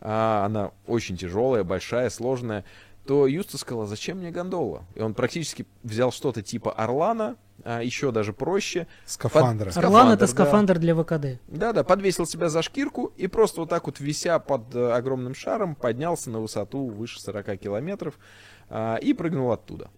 [0.00, 2.64] а она очень тяжелая, большая, сложная,
[3.06, 4.84] то Юста сказал, «А зачем мне гондола?
[4.94, 8.86] И он практически взял что-то типа Орлана, а еще даже проще.
[9.06, 9.66] Скафандра.
[9.66, 9.76] Под...
[9.76, 10.26] Орлан это да.
[10.26, 11.40] скафандр для ВКД.
[11.48, 15.74] Да-да, подвесил себя за шкирку и просто вот так вот, вися под э, огромным шаром,
[15.74, 18.14] поднялся на высоту выше 40 километров
[18.68, 19.90] а, и прыгнул оттуда.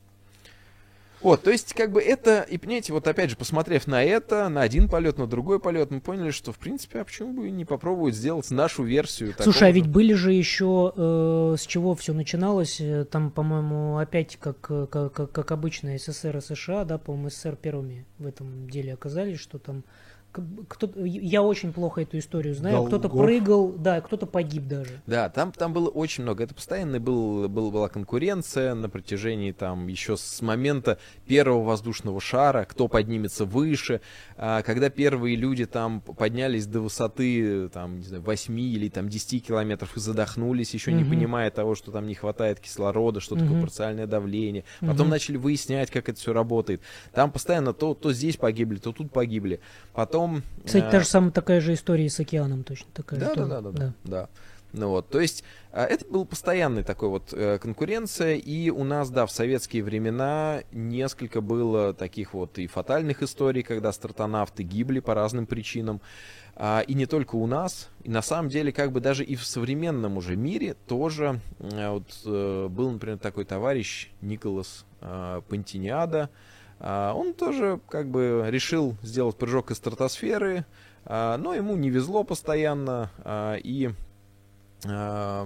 [1.20, 4.62] Вот, то есть, как бы это, и понимаете, вот опять же, посмотрев на это, на
[4.62, 8.14] один полет, на другой полет, мы поняли, что, в принципе, а почему бы не попробовать
[8.14, 9.35] сделать нашу версию?
[9.38, 14.37] Слушай, а ведь были же еще, э, с чего все начиналось, э, там, по-моему, опять,
[14.37, 19.40] как, как, как обычно, СССР и США, да, по-моему, СССР первыми в этом деле оказались,
[19.40, 19.85] что там
[20.33, 22.85] кто я очень плохо эту историю знаю.
[22.85, 25.01] Кто-то прыгал, да, кто-то погиб даже.
[25.07, 26.45] Да, там, там было очень много.
[26.45, 32.64] Это постоянно был, был, была конкуренция на протяжении там еще с момента первого воздушного шара,
[32.64, 34.01] кто поднимется выше.
[34.37, 39.47] А, когда первые люди там поднялись до высоты там, не знаю, 8 или там 10
[39.47, 40.99] километров и задохнулись, еще угу.
[40.99, 43.45] не понимая того, что там не хватает кислорода, что угу.
[43.45, 44.64] такое парциальное давление.
[44.81, 45.11] Потом угу.
[45.11, 46.83] начали выяснять, как это все работает.
[47.12, 49.61] Там постоянно то, то здесь погибли, то тут погибли.
[49.95, 50.42] Потом потом...
[50.64, 50.90] Кстати, э...
[50.90, 53.20] та же самая такая же история с океаном точно такая.
[53.20, 54.28] Да, да, да, да, да, да.
[54.74, 59.09] Ну вот, то есть э, это был постоянный такой вот э, конкуренция, и у нас,
[59.09, 65.14] да, в советские времена несколько было таких вот и фатальных историй, когда стартонавты гибли по
[65.14, 66.02] разным причинам,
[66.54, 69.44] а, и не только у нас, и на самом деле как бы даже и в
[69.44, 76.28] современном уже мире тоже э, вот был, например, такой товарищ Николас Пантиниада, а,
[76.81, 80.64] он тоже как бы решил сделать прыжок из стратосферы,
[81.05, 83.91] а, но ему не везло постоянно, а, и
[84.83, 85.45] то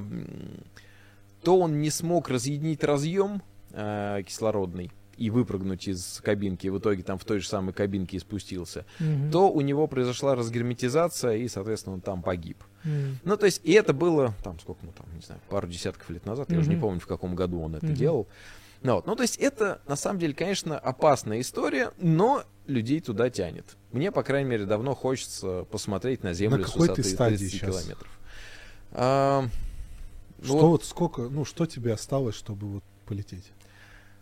[1.47, 3.41] он не смог разъединить разъем
[3.71, 8.85] кислородный и выпрыгнуть из кабинки, в итоге там в той же самой кабинке и спустился,
[8.99, 12.63] mm то у него произошла разгерметизация, и, соответственно, он там погиб.
[12.85, 16.11] mm Ну, то есть, и это было, там, сколько, ну, там, не знаю, пару десятков
[16.11, 18.27] лет назад, mm я уже не помню, в каком году он это mm делал.
[18.83, 19.07] Ну, вот.
[19.07, 23.77] ну, то есть это, на самом деле, конечно, опасная история, но людей туда тянет.
[23.93, 27.37] Мне, по крайней мере, давно хочется посмотреть на Землю На с какой высоты ты стадии
[27.37, 27.71] 30 сейчас?
[27.71, 28.19] километров.
[28.93, 29.45] А,
[30.39, 33.53] ну Что вот, вот сколько, ну, что тебе осталось, чтобы вот полететь?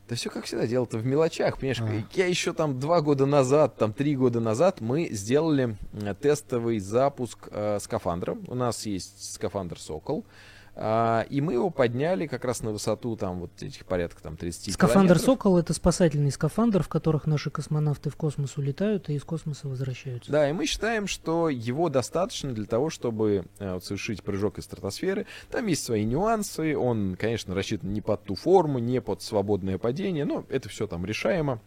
[0.09, 1.81] да все как всегда, дело-то в мелочах, понимаешь?
[1.81, 2.17] А.
[2.17, 7.49] Я еще там два года назад, там три года назад мы сделали э, тестовый запуск
[7.53, 8.37] э, скафандра.
[8.49, 10.25] У нас есть скафандр «Сокол».
[10.27, 10.31] А,
[10.77, 15.15] и мы его подняли как раз на высоту там вот этих порядка там 30 Скафандр
[15.15, 15.23] километров.
[15.23, 20.31] «Сокол»— это спасательный скафандр, в которых наши космонавты в космос улетают и из космоса возвращаются.
[20.31, 24.65] Да, и мы считаем, что его достаточно для того, чтобы э, вот совершить прыжок из
[24.65, 25.27] стратосферы.
[25.51, 26.77] Там есть свои нюансы.
[26.77, 31.05] Он, конечно, рассчитан не под ту форму, не под свободное падение, но это все там
[31.05, 31.61] решаемо.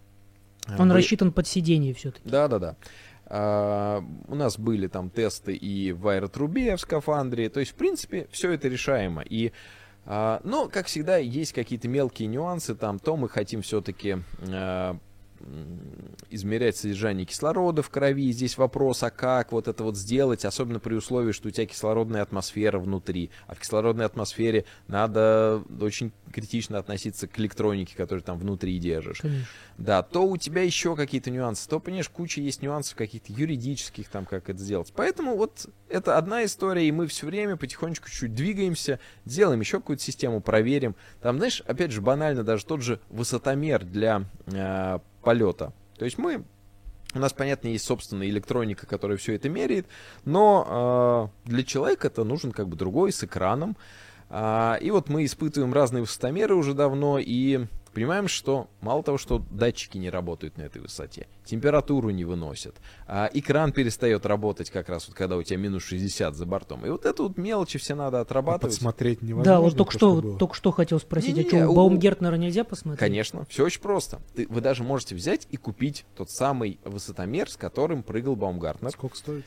[0.80, 2.28] Он Вы- рассчитан под сиденье все-таки.
[2.28, 2.76] Да, да, да.
[3.26, 7.50] А, у нас были там тесты и в аэротрубе в скафандре.
[7.50, 9.22] То есть, в принципе, все это решаемо.
[9.22, 9.52] И
[10.06, 12.76] а, но, как всегда, есть какие-то мелкие нюансы.
[12.76, 14.18] Там то мы хотим все-таки
[16.30, 18.32] измерять содержание кислорода в крови.
[18.32, 22.22] Здесь вопрос, а как вот это вот сделать, особенно при условии, что у тебя кислородная
[22.22, 23.30] атмосфера внутри.
[23.48, 29.20] А в кислородной атмосфере надо очень критично относиться к электронике, которую там внутри держишь.
[29.22, 29.48] Конечно.
[29.78, 34.26] Да, то у тебя еще какие-то нюансы, то, понимаешь, куча есть нюансов каких-то юридических, там,
[34.26, 34.94] как это сделать.
[34.96, 40.04] Поэтому вот это одна история, и мы все время потихонечку чуть двигаемся, делаем еще какую-то
[40.04, 40.96] систему, проверим.
[41.22, 45.74] Там, знаешь, опять же, банально даже тот же высотомер для э, полета.
[45.98, 46.44] То есть мы
[47.16, 49.86] у нас, понятно, есть собственная электроника, которая все это меряет,
[50.26, 53.78] но э, для человека это нужен как бы другой с экраном.
[54.30, 59.44] А, и вот мы испытываем разные высотомеры уже давно и понимаем, что мало того, что
[59.52, 62.76] датчики не работают на этой высоте, температуру не выносят,
[63.08, 66.86] а экран перестает работать как раз вот когда у тебя минус 60 за бортом.
[66.86, 68.76] И вот это вот мелочи все надо А отрабатывать.
[68.76, 69.52] подсмотреть невозможно.
[69.54, 70.38] Да, вот только то, что, было?
[70.40, 73.00] только что хотел спросить, Не-не-не, а что, у- у Баумгертнера нельзя посмотреть?
[73.00, 74.20] Конечно, все очень просто.
[74.36, 78.92] Ты- вы даже можете взять и купить тот самый высотомер, с которым прыгал Баумгартнер.
[78.92, 79.46] Сколько стоит?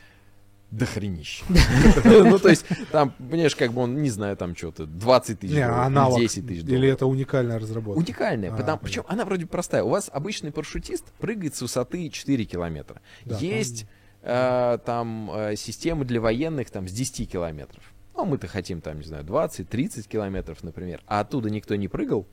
[0.71, 1.45] Да хренища.
[2.05, 5.67] Ну, то есть, там, понимаешь, как бы он, не знаю, там что-то, 20 тысяч Не,
[5.67, 6.21] долларов, аналог.
[6.21, 7.99] 10 тысяч Или это уникальная разработка?
[7.99, 9.85] Уникальная, А, потому, причем она вроде простая.
[9.85, 13.01] У вас обычный парашютист прыгает с высоты 4 километра.
[13.25, 13.87] Есть
[14.23, 17.83] э, там э, системы для военных там с 10 километров.
[18.17, 21.03] Ну, мы-то хотим там, не знаю, 20-30 километров, например.
[21.07, 22.27] А оттуда никто не прыгал.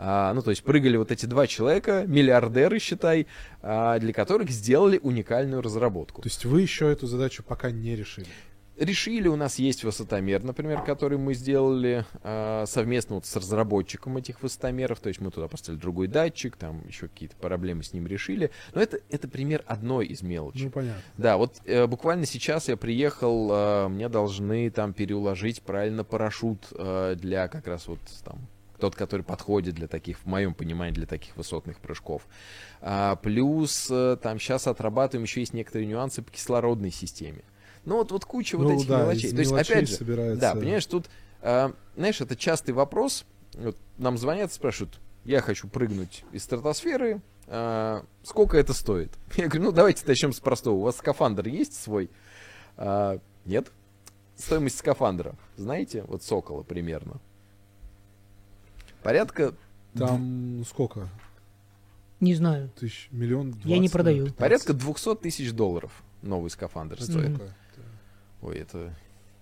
[0.00, 3.26] А, ну, то есть прыгали вот эти два человека, миллиардеры, считай,
[3.62, 6.22] а, для которых сделали уникальную разработку.
[6.22, 8.28] То есть вы еще эту задачу пока не решили?
[8.76, 14.40] Решили, у нас есть высотомер, например, который мы сделали а, совместно вот с разработчиком этих
[14.40, 15.00] высотомеров.
[15.00, 18.52] То есть мы туда поставили другой датчик, там еще какие-то проблемы с ним решили.
[18.74, 20.66] Но это, это пример одной из мелочей.
[20.66, 21.02] Ну, понятно.
[21.16, 27.16] Да, вот э, буквально сейчас я приехал, э, мне должны там переуложить правильно парашют э,
[27.18, 28.38] для как раз вот там
[28.78, 32.22] тот, который подходит для таких, в моем понимании, для таких высотных прыжков.
[32.80, 37.42] А, плюс э, там сейчас отрабатываем, еще есть некоторые нюансы по кислородной системе.
[37.84, 39.30] Ну вот, вот куча вот Ну этих да, мелочей.
[39.30, 41.06] То есть, опять же, собирается- да, понимаешь, тут,
[41.42, 43.24] э, знаешь, это частый вопрос.
[43.54, 49.10] Вот нам звонят, спрашивают, я хочу прыгнуть из стратосферы, э, сколько это стоит?
[49.36, 50.76] Я говорю, ну давайте начнем с простого.
[50.76, 52.10] У вас скафандр есть свой?
[52.76, 53.72] А, нет.
[54.36, 57.20] Стоимость скафандра, знаете, вот Сокола примерно.
[59.08, 59.54] Порядка,
[59.96, 61.08] Там сколько?
[62.20, 62.68] Не знаю.
[62.78, 64.16] Тысяч, миллион Я не 20, продаю.
[64.18, 64.38] наверное, 15.
[64.38, 67.40] порядка 200 тысяч долларов новый скафандр стоит.
[68.42, 68.94] Ой, это...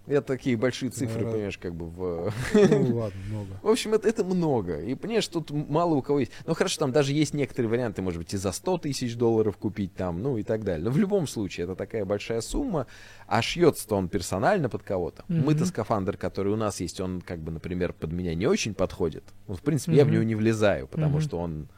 [0.07, 1.33] Это такие большие цифры, Наверное.
[1.33, 2.33] понимаешь, как бы в...
[2.55, 3.49] Ну ладно, много.
[3.63, 4.81] В общем, это, это много.
[4.81, 6.33] И, понимаешь, тут мало у кого есть.
[6.47, 9.95] Ну, хорошо, там даже есть некоторые варианты, может быть, и за 100 тысяч долларов купить
[9.95, 10.85] там, ну и так далее.
[10.85, 12.87] Но в любом случае, это такая большая сумма,
[13.27, 15.25] а шьется-то он персонально под кого-то.
[15.29, 15.45] Мгм.
[15.47, 19.25] Мы-то скафандр, который у нас есть, он, как бы, например, под меня не очень подходит.
[19.49, 21.21] Ну, в принципе, я в него не влезаю, потому Мгм.
[21.21, 21.69] что он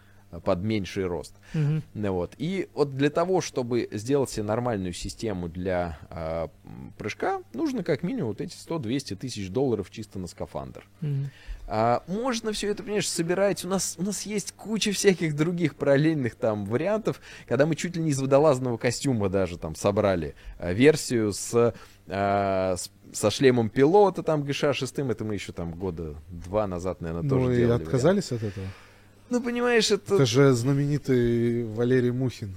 [0.45, 1.35] под меньший рост.
[1.55, 2.35] Ну вот.
[2.38, 8.03] И вот для того, чтобы сделать себе нормальную систему для а, м, прыжка, нужно как
[8.03, 10.85] минимум вот эти 100-200 тысяч долларов чисто на скафандр.
[11.01, 11.31] Мгм.
[11.71, 13.64] А, можно все это, понимаешь, собирать.
[13.64, 18.03] У нас, у нас есть куча всяких других параллельных там вариантов, когда мы чуть ли
[18.03, 21.75] не из водолазного костюма даже там собрали а, версию с,
[22.07, 27.23] а, с- со шлемом пилота, там ГШ-6, это мы еще там года два назад, наверное,
[27.23, 27.83] Ну тоже и делали.
[27.83, 28.67] отказались от этого?
[29.31, 30.14] Ну, понимаешь, это...
[30.14, 32.57] Это же знаменитый Валерий Мухин.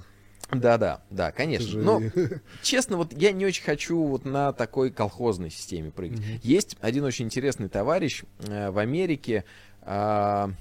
[0.50, 1.66] Да-да, да, Это конечно.
[1.68, 2.02] же- Но
[2.62, 6.18] честно, вот я не очень хочу вот на такой колхозной системе прыгать.
[6.18, 6.28] Мгм.
[6.42, 9.44] Есть один очень интересный товарищ э, в Америке,
[9.86, 10.54] м,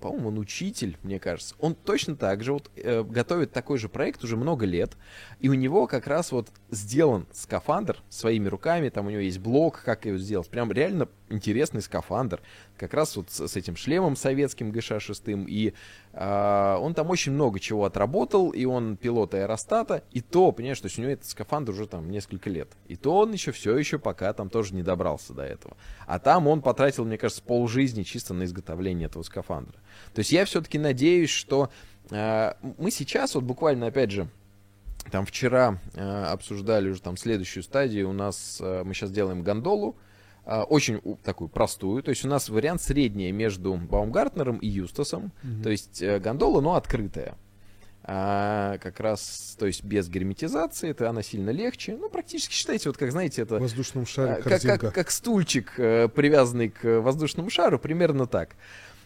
[0.00, 1.54] по-моему, он учитель, мне кажется.
[1.58, 4.92] Он точно так же вот э, готовит такой же проект уже много лет,
[5.40, 9.82] и у него как раз вот сделан скафандр своими руками, там у него есть блок,
[9.84, 10.48] как его сделать.
[10.48, 12.40] Прям реально интересный скафандр,
[12.76, 15.74] как раз вот с, с этим шлемом советским ГШ-6, и
[16.12, 20.86] э, он там очень много чего отработал, и он пилот аэростата, и то, понимаешь, то
[20.86, 23.98] есть у него этот скафандр уже там несколько лет, и то он еще все еще
[23.98, 25.76] пока там тоже не добрался до этого.
[26.06, 29.78] А там он потратил, мне кажется, полжизни чисто на изготовление этого скафандра.
[30.14, 31.70] То есть я все-таки надеюсь, что
[32.10, 34.28] э, мы сейчас, вот буквально, опять же,
[35.10, 38.10] там вчера э, обсуждали уже там следующую стадию.
[38.10, 40.09] У нас э, мы сейчас делаем гондолу, э,
[40.44, 42.02] очень у, такую простую.
[42.02, 45.32] То есть у нас вариант средний между Баумгартнером и Юстасом.
[45.42, 45.62] Мгм.
[45.62, 47.36] То есть э, гондола, но открытая.
[48.02, 51.96] А, как раз, то есть без герметизации, это она сильно легче.
[51.96, 54.78] Ну, практически считайте, вот как знаете, это В воздушном а, шаре как, корзинка.
[54.78, 58.56] как, как стульчик, э, привязанный к воздушному шару, примерно так.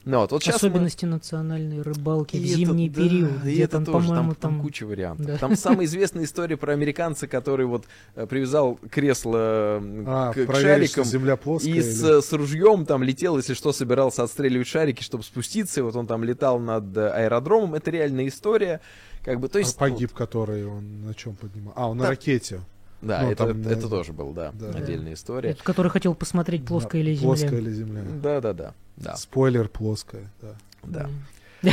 [0.07, 3.53] Ну, вот, вот сейчас мы- Особенности национальной рыбалки в и это- зимний да, период, и
[3.53, 4.61] где это там, тоже, по-моему, там, там...
[4.61, 5.27] куча вариантов.
[5.27, 5.37] Да.
[5.39, 11.05] Там самая известная история про американца, который вот э, привязал кресло А, к, к шарикам
[11.05, 11.73] земля плоская.
[11.73, 15.81] и с, или- с ружьем там летел, если что, собирался отстреливать шарики, чтобы спуститься.
[15.81, 17.75] И вот он там летал над э, аэродромом.
[17.75, 18.81] Это реальная история.
[19.25, 21.73] Как бы, то А есть, погиб, который он на чем поднимал?
[21.77, 22.11] А, он на Да.
[22.11, 22.61] ракете.
[23.05, 24.71] Да, ну, это, там, это да, тоже был, да, да.
[24.71, 25.51] отдельная история.
[25.51, 27.27] Этот, который хотел посмотреть, плоская Да, или земля.
[27.27, 28.03] Плоская или земля.
[28.23, 31.09] Да, да, да, да, Спойлер, плоская, да.
[31.63, 31.73] да.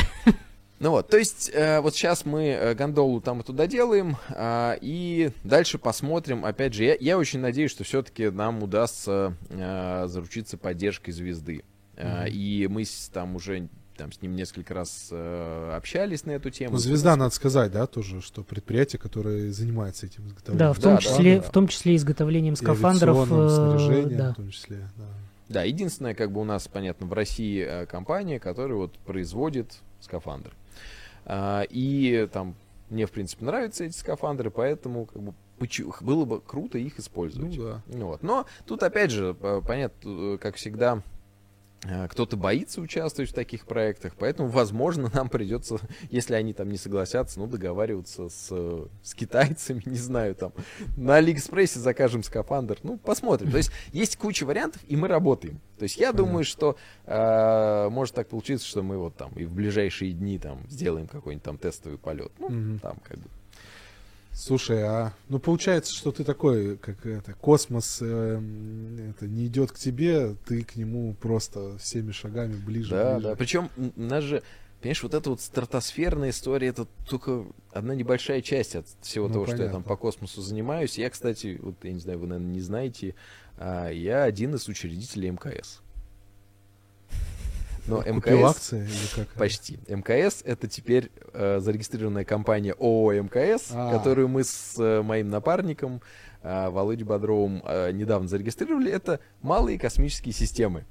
[0.82, 4.76] Ну вот, то есть э, вот сейчас мы э, гондолу там и туда делаем, а,
[4.80, 6.44] и дальше посмотрим.
[6.44, 11.62] Опять же, я, я очень надеюсь, что все-таки нам удастся э, заручиться поддержкой звезды.
[11.94, 12.32] Э, Мгм.
[12.32, 16.72] И мы там уже там с ним несколько раз э, общались на эту тему.
[16.72, 20.58] Ну, звезда, надо сказать, да, тоже, что предприятие, которое занимается этим изготовлением.
[20.58, 21.42] Да, в том Да, числе, да.
[21.42, 23.28] в том числе изготовлением скафандров.
[23.30, 24.32] э, снаряжением, да.
[24.32, 25.04] в том числе, да.
[25.48, 30.52] Да, единственное, как бы у нас, понятно, в России э, компания, которая вот производит скафандры.
[31.24, 32.54] А, И там
[32.90, 35.34] мне, в принципе, нравятся эти скафандры, поэтому как бы
[36.00, 37.56] было бы круто их использовать.
[37.56, 37.82] Ну да.
[37.86, 38.22] Ну вот.
[38.22, 41.02] Но тут, опять же, понятно, э, как всегда,
[42.08, 45.78] кто-то боится участвовать в таких проектах, поэтому, возможно, нам придется,
[46.10, 50.52] если они там не согласятся, ну, договариваться с, э, с китайцами, не знаю, там,
[50.96, 53.50] на Алиэкспрессе закажем скафандр, ну, посмотрим.
[53.50, 55.60] То есть есть куча вариантов, и мы работаем.
[55.78, 56.26] То есть я Понятно.
[56.26, 60.60] думаю, что э, может так получиться, что мы вот там и в ближайшие дни там
[60.68, 62.30] сделаем какой-нибудь там тестовый полет.
[62.38, 63.28] Ну, там как бы.
[64.34, 69.78] Слушай, а ну получается, что ты такой, как это, космос эм, это не идет к
[69.78, 72.90] тебе, ты к нему просто всеми шагами ближе.
[72.90, 73.28] Да, ближе.
[73.28, 73.36] да.
[73.36, 74.42] Причем нас же,
[74.80, 79.44] понимаешь, вот эта вот стратосферная история, это только одна небольшая часть от всего Ну, того,
[79.44, 79.76] что я понятно.
[79.80, 80.96] там по космосу занимаюсь.
[80.96, 83.14] Я, кстати, вот я не знаю, вы, наверное, не знаете,
[83.58, 85.82] а, я один из учредителей МКС.
[87.86, 89.28] Но Купил МКС акции или как?
[89.34, 89.78] Почти.
[89.88, 93.92] МКС это теперь э, зарегистрированная компания ООО МКС, А.
[93.92, 96.00] которую мы с э, моим напарником
[96.42, 98.90] э, Володей Бодровым э, недавно зарегистрировали.
[98.90, 100.84] Это малые космические системы.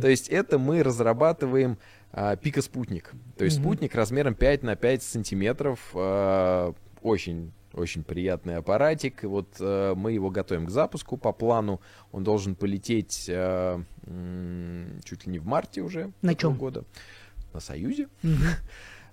[0.00, 1.78] То есть это мы разрабатываем
[2.12, 3.12] а, пикоспутник.
[3.38, 5.90] То есть спутник размером 5 на 5 сантиметров.
[5.94, 9.24] а, очень очень приятный аппаратик.
[9.24, 11.80] И Вот э, мы его готовим к запуску по плану.
[12.10, 13.82] Он должен полететь э,
[15.04, 16.58] чуть ли не в марте уже На этого чём?
[16.58, 16.84] года.
[17.52, 18.08] На Союзе.
[18.22, 18.36] Мгм.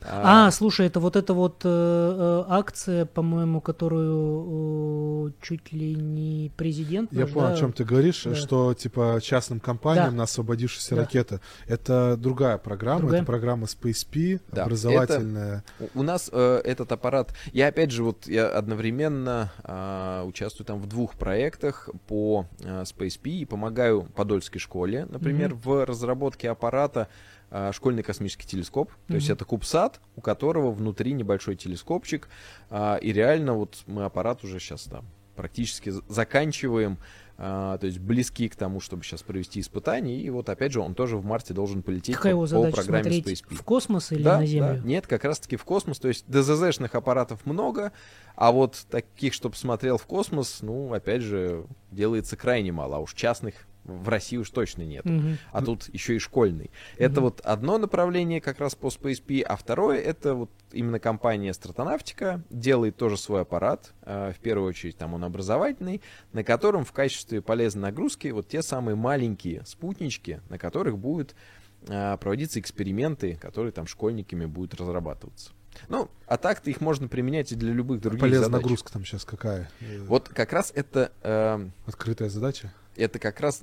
[0.02, 5.96] А, А, слушай, это вот эта вот э, э, акция, по-моему, которую э, чуть ли
[5.96, 7.12] не президент.
[7.12, 8.36] Я наш, понял, да, о чем ты говоришь, Да.
[8.36, 10.16] что типа частным компаниям Да.
[10.18, 11.02] на освободившаяся Да.
[11.02, 11.42] ракета.
[11.68, 13.22] Это другая программа, Другая?
[13.22, 15.64] это программа Space P, Да, образовательная.
[15.94, 20.80] У у нас э, этот аппарат, я опять же вот я одновременно а, участвую там
[20.82, 27.08] в двух проектах по а, Space P и помогаю Подольской школе, например, в разработке аппарата
[27.74, 28.92] школьный космический телескоп.
[29.08, 32.30] То есть это кубсат, у которого внутри небольшой телескопчик,
[32.70, 36.98] а, и реально вот мы аппарат уже сейчас там практически заканчиваем.
[37.42, 40.20] а, то есть близки к тому, чтобы сейчас провести испытания.
[40.20, 43.10] И вот опять же он тоже в марте должен полететь Какая по, его по программе
[43.22, 43.56] Space P.
[43.56, 44.82] в космос или Да, на Землю?
[44.82, 44.86] да.
[44.86, 46.00] Нет, как раз-таки в космос.
[46.00, 47.94] То есть ДЗЗ-шных аппаратов много,
[48.36, 52.98] а вот таких, чтобы смотрел в космос, ну, опять же, делается крайне мало.
[52.98, 55.06] А уж частных в России уж точно нет.
[55.06, 55.38] Мгм.
[55.52, 56.70] А тут еще и школьный.
[56.98, 57.22] Это Мгм.
[57.24, 62.44] вот одно направление как раз по Space P, а второе это вот именно компания Стратонавтика
[62.50, 63.94] делает тоже свой аппарат.
[64.04, 66.02] э, В первую очередь там он образовательный,
[66.34, 71.34] на котором в качестве полезной нагрузки вот те самые маленькие спутнички, на которых будут
[71.88, 75.52] э, проводиться эксперименты, которые там школьниками будут разрабатываться.
[75.88, 78.62] Ну, а так-то их можно применять и для любых других Полезная задач.
[78.64, 79.70] нагрузка там сейчас какая?
[80.08, 82.74] Вот как раз это э, Открытая задача?
[83.00, 83.62] Это как раз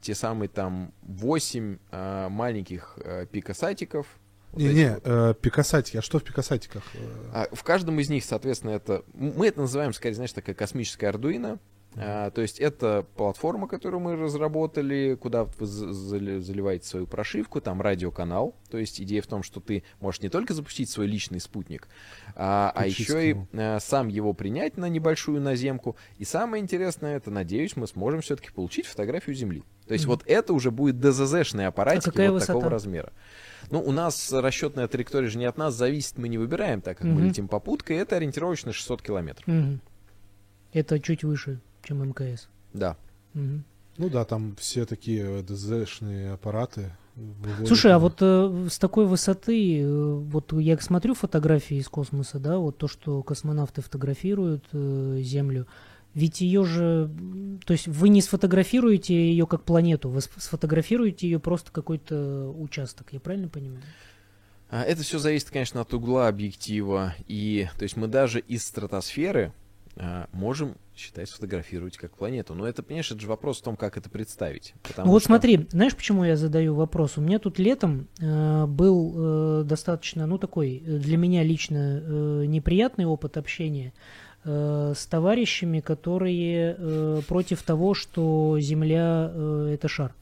[0.00, 4.06] те самые там 8 а, маленьких а, пикосайтиков.
[4.52, 5.02] Вот Не-не, вот.
[5.04, 5.96] э, пикасатики.
[5.96, 6.84] А что в пикасатиках?
[6.94, 9.04] Э, А в каждом из них, соответственно, это...
[9.12, 11.58] Мы это называем, скорее, знаешь, такая космическая ардуина.
[11.96, 18.54] А, то есть это платформа, которую мы разработали, куда вы заливаете свою прошивку, там радиоканал.
[18.70, 21.88] То есть идея в том, что ты можешь не только запустить свой личный спутник,
[22.34, 25.96] а, а еще и а, сам его принять на небольшую наземку.
[26.18, 29.62] И самое интересное, это, надеюсь, мы сможем все-таки получить фотографию Земли.
[29.86, 30.08] То есть mm-hmm.
[30.08, 32.52] вот это уже будет ДЗЗ-шные аппаратики а вот высота?
[32.54, 33.12] такого размера.
[33.70, 37.06] Ну, у нас расчетная траектория же не от нас зависит, мы не выбираем, так как
[37.06, 37.12] mm-hmm.
[37.12, 39.46] мы летим попуткой, это ориентировочно 600 километров.
[39.46, 39.78] Mm-hmm.
[40.72, 42.48] Это чуть выше чем МКС.
[42.72, 42.96] Да.
[43.34, 43.62] Угу.
[43.98, 46.92] Ну да, там все такие ДЗ-шные аппараты.
[47.64, 52.58] Слушай, а вот э, с такой высоты, э, вот я смотрю фотографии из космоса, да,
[52.58, 55.68] вот то, что космонавты фотографируют э, Землю,
[56.12, 57.08] ведь ее же,
[57.64, 63.20] то есть вы не сфотографируете ее как планету, вы сфотографируете ее просто какой-то участок, я
[63.20, 63.82] правильно понимаю?
[64.70, 67.14] А, это все зависит, конечно, от угла объектива.
[67.28, 69.52] И, то есть мы даже из стратосферы
[70.32, 72.54] можем считай, сфотографировать как планету.
[72.54, 74.74] Но это, понимаешь, это же вопрос в том, как это представить.
[74.96, 75.28] Ну вот что...
[75.28, 77.18] смотри, знаешь, почему я задаю вопрос?
[77.18, 82.44] У меня тут летом э, был э, достаточно, ну такой, э, для меня лично э,
[82.46, 83.92] неприятный опыт общения
[84.44, 90.14] э, с товарищами, которые э, против того, что Земля э, это шар.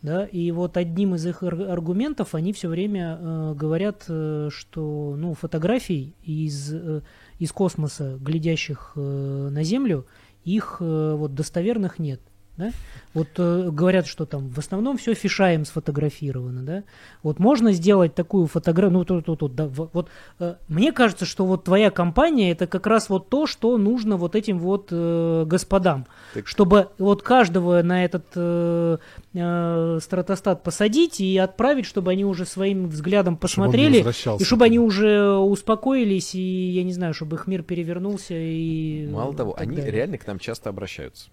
[0.00, 5.34] Да, и вот одним из их аргументов они все время э, говорят, э, что ну,
[5.34, 7.02] фотографий из э,
[7.42, 10.06] из космоса, глядящих э, на Землю,
[10.44, 12.20] их э, вот достоверных нет.
[12.56, 12.70] Да?
[13.14, 16.82] Вот э, говорят, что там в основном все фишаем сфотографировано, да.
[17.22, 21.46] Вот можно сделать такую фотографию, ну тут, тут, тут, да, вот э, мне кажется, что
[21.46, 26.06] вот твоя компания это как раз вот то, что нужно вот этим вот э, господам,
[26.34, 26.46] так...
[26.46, 28.98] чтобы вот каждого на этот э,
[29.32, 34.78] э, стратостат посадить и отправить, чтобы они уже своим взглядом посмотрели чтобы и чтобы они
[34.78, 39.90] уже успокоились и я не знаю, чтобы их мир перевернулся и мало того, они далее.
[39.92, 41.30] реально к нам часто обращаются.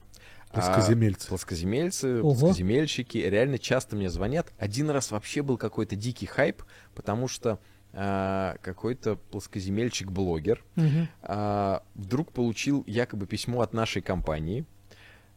[0.52, 1.28] Плоскоземельцы.
[1.28, 2.34] А, плоскоземельцы, Ого.
[2.34, 4.52] плоскоземельщики реально часто мне звонят.
[4.58, 6.64] Один раз вообще был какой-то дикий хайп,
[6.96, 7.60] потому что
[7.94, 11.08] а, какой-то плоскоземельщик-блогер угу.
[11.24, 14.66] а, вдруг получил якобы письмо от нашей компании.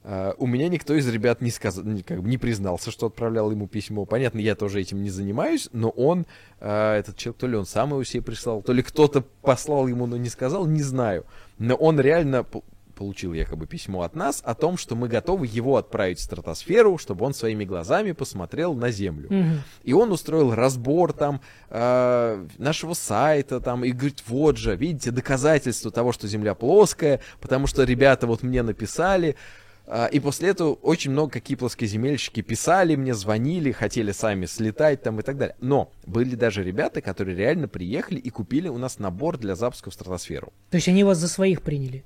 [0.05, 3.69] А, у меня никто из ребят не сказал, как бы не признался, что отправлял ему
[3.69, 4.05] письмо.
[4.05, 6.27] Понятно, я тоже этим не занимаюсь, но он,
[6.61, 10.07] а, этот человек, то ли он сам его себе прислал, то ли кто-то послал ему,
[10.07, 11.25] но не сказал, не знаю.
[11.59, 12.45] Но он реально
[12.95, 17.25] получил якобы письмо от нас о том, что мы готовы его отправить в стратосферу, чтобы
[17.25, 19.27] он своими глазами посмотрел на Землю.
[19.27, 19.63] Угу.
[19.85, 21.41] И он устроил разбор там
[21.71, 27.67] э, нашего сайта там и говорит, вот же, видите, доказательство того, что Земля плоская, потому
[27.67, 29.37] что ребята вот мне написали.
[29.87, 35.21] А, и после этого очень много какие плоскоземельщики писали мне, звонили, хотели сами слетать там
[35.21, 35.57] и так далее.
[35.61, 39.95] Но были даже ребята, которые реально приехали и купили у нас набор для запуска в
[39.95, 40.53] стратосферу.
[40.71, 42.05] То есть они вас за своих приняли?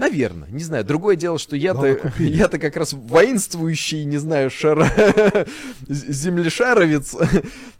[0.00, 0.82] Наверное, не знаю.
[0.82, 4.88] Другое дело, что я-то я-то как раз воинствующий, не знаю, шара...
[5.88, 7.14] землешаровец.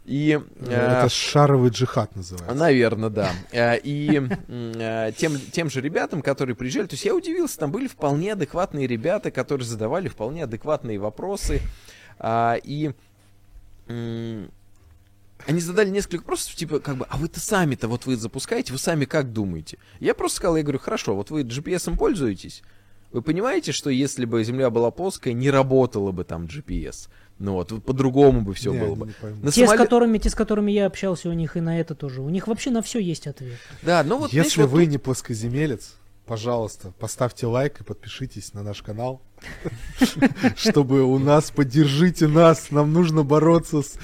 [0.05, 2.53] И, э, Это шаровый джихад называется.
[2.53, 3.31] Наверное, да.
[3.51, 7.87] Э, и э, тем, тем же ребятам, которые приезжали, то есть я удивился, там были
[7.87, 11.59] вполне адекватные ребята, которые задавали вполне адекватные вопросы.
[12.19, 12.91] А, и
[15.47, 19.05] они задали несколько вопросов, типа, как бы, а вы-то сами-то, вот вы запускаете, вы сами
[19.05, 19.77] как думаете?
[19.99, 22.63] Я просто сказал, я говорю, хорошо, вот вы GPS пользуетесь,
[23.11, 27.09] вы понимаете, что если бы Земля была плоская, не работало бы там GPS?
[27.39, 29.07] Ну вот, по-другому бы все не, было бы.
[29.07, 29.69] Не те, самолет...
[29.69, 32.21] с которыми, те, с которыми я общался, у них и на это тоже.
[32.21, 33.57] У них вообще на все есть ответ.
[33.81, 34.31] Да, ну вот.
[34.31, 35.95] Если знаешь, вы вот не плоскоземелец,
[36.27, 39.21] пожалуйста, поставьте лайк и подпишитесь на наш канал.
[40.55, 43.97] Чтобы у нас, поддержите нас, нам нужно бороться с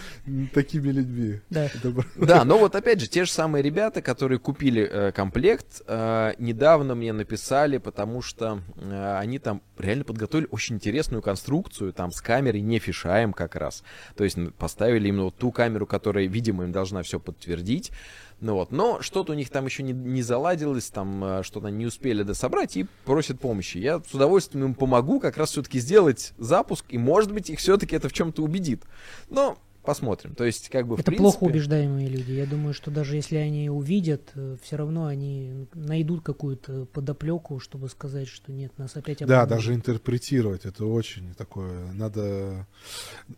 [0.54, 1.40] такими людьми.
[1.50, 1.70] Да.
[2.16, 6.96] Да, но вот опять же, те же самые ребята, которые купили э, комплект, э, недавно
[6.96, 12.62] мне написали, потому что э, они там реально подготовили очень интересную конструкцию, там с камерой
[12.62, 13.84] не фишаем как раз.
[14.16, 17.92] То есть поставили именно вот ту камеру, которая, видимо, им должна все подтвердить.
[18.40, 21.88] Ну вот, но что-то у них там еще не, не заладилось, там э, что-то не
[21.88, 23.80] успели дособрать и просят помощи.
[23.80, 27.96] Я с удовольствием им помогу как раз все-таки сделать запуск, и может быть их все-таки
[27.96, 28.84] это в чем-то убедит.
[29.30, 29.58] Но
[29.88, 30.36] Посмотрим.
[30.36, 31.24] То есть, как бы, Это принципе...
[31.24, 32.34] плохо убеждаемые люди.
[32.34, 37.88] Я думаю, что даже если они увидят, э, все равно они найдут какую-то подоплеку, чтобы
[37.88, 39.48] сказать, что нет, нас опять обманули.
[39.48, 40.66] Да, даже интерпретировать.
[40.66, 41.94] Это очень такое.
[41.94, 42.68] Надо...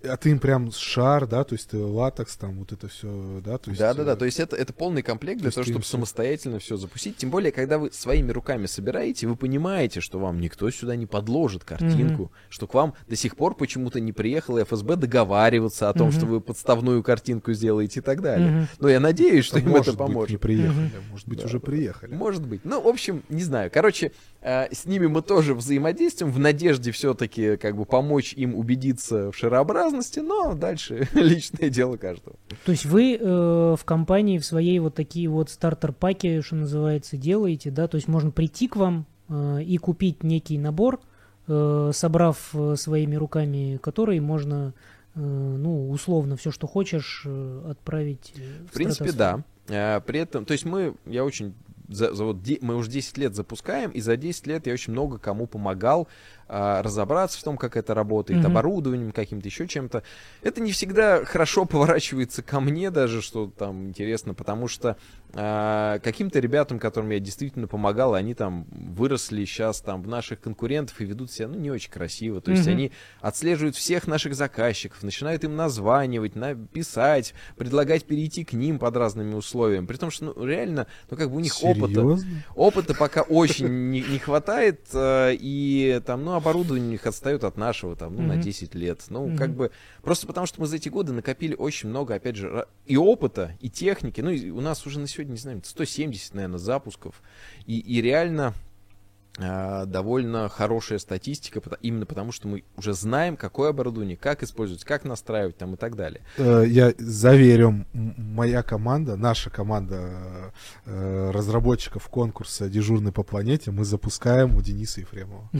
[0.01, 3.59] А ты им прям шар, да, то есть ты латекс, там вот это все, да?
[3.59, 4.15] То есть, да, да, да.
[4.15, 5.91] То есть это, это полный комплект для того, чтобы все...
[5.91, 7.17] самостоятельно все запустить.
[7.17, 11.63] Тем более, когда вы своими руками собираете, вы понимаете, что вам никто сюда не подложит
[11.63, 12.49] картинку, mm-hmm.
[12.49, 16.17] что к вам до сих пор почему-то не приехал ФСБ договариваться о том, mm-hmm.
[16.17, 18.49] что вы вы подставную картинку сделаете и так далее.
[18.49, 18.67] Мгм.
[18.79, 20.29] Но я надеюсь, что им Может это быть, поможет.
[20.31, 21.45] не приехали, может быть, Да.
[21.45, 22.15] уже приехали.
[22.15, 22.61] Может быть.
[22.63, 23.69] Ну, в общем, не знаю.
[23.73, 24.11] Короче,
[24.41, 29.35] э, с ними мы тоже взаимодействуем в надежде все-таки как бы помочь им убедиться в
[29.37, 32.35] шарообразности, но дальше личное дело каждого.
[32.65, 37.71] То есть вы э, в компании в своей вот такие вот стартер-паки, что называется, делаете,
[37.71, 37.87] да?
[37.87, 40.99] То есть можно прийти к вам э, и купить некий набор,
[41.47, 44.73] э, собрав э, своими руками который можно,
[45.21, 49.43] ну, условно, все, что хочешь, э, отправить э, В принципе, стратосферу.
[49.67, 49.97] да.
[49.97, 51.53] Э, При этом, то есть мы, я очень,
[51.87, 54.93] за, за вот де- мы уже 10 лет запускаем, и за 10 лет я очень
[54.93, 56.07] много кому помогал
[56.49, 58.51] разобраться в том, как это работает, Мгм.
[58.51, 60.03] оборудованием каким-то, еще чем-то.
[60.41, 64.97] Это не всегда хорошо поворачивается ко мне даже, что там интересно, потому что
[65.33, 70.99] а, каким-то ребятам, которым я действительно помогал, они там выросли сейчас там в наших конкурентов
[71.01, 72.41] и ведут себя, ну, не очень красиво.
[72.41, 72.71] То есть Мгм.
[72.73, 72.91] они
[73.21, 79.35] отслеживают всех наших заказчиков, начинают им названивать, на- писать, предлагать перейти к ним под разными
[79.35, 79.85] условиями.
[79.85, 82.43] При том, что, ну, реально, ну, как бы у них опыта, Серьезно?
[82.55, 87.55] опыта пока очень не, не хватает, э, и там, ну, оборудование у них отстает от
[87.57, 88.41] нашего, там, ну, на Мгм.
[88.41, 89.03] 10 лет.
[89.09, 89.37] Ну, Мгм.
[89.37, 89.71] как бы,
[90.01, 93.69] просто потому что мы за эти годы накопили очень много, опять же, и опыта, и
[93.69, 94.21] техники.
[94.21, 97.21] Ну, и у нас уже на сегодня, не знаю, 170, наверное, запусков.
[97.65, 98.53] И, и реально
[99.37, 105.05] э, довольно хорошая статистика, именно потому что мы уже знаем, какое оборудование, как использовать, как
[105.05, 106.21] настраивать там и так далее.
[106.37, 110.51] Э, Я заверю, моя команда, наша команда
[110.85, 115.49] э, разработчиков конкурса «Дежурный по планете» мы запускаем у Дениса Ефремова.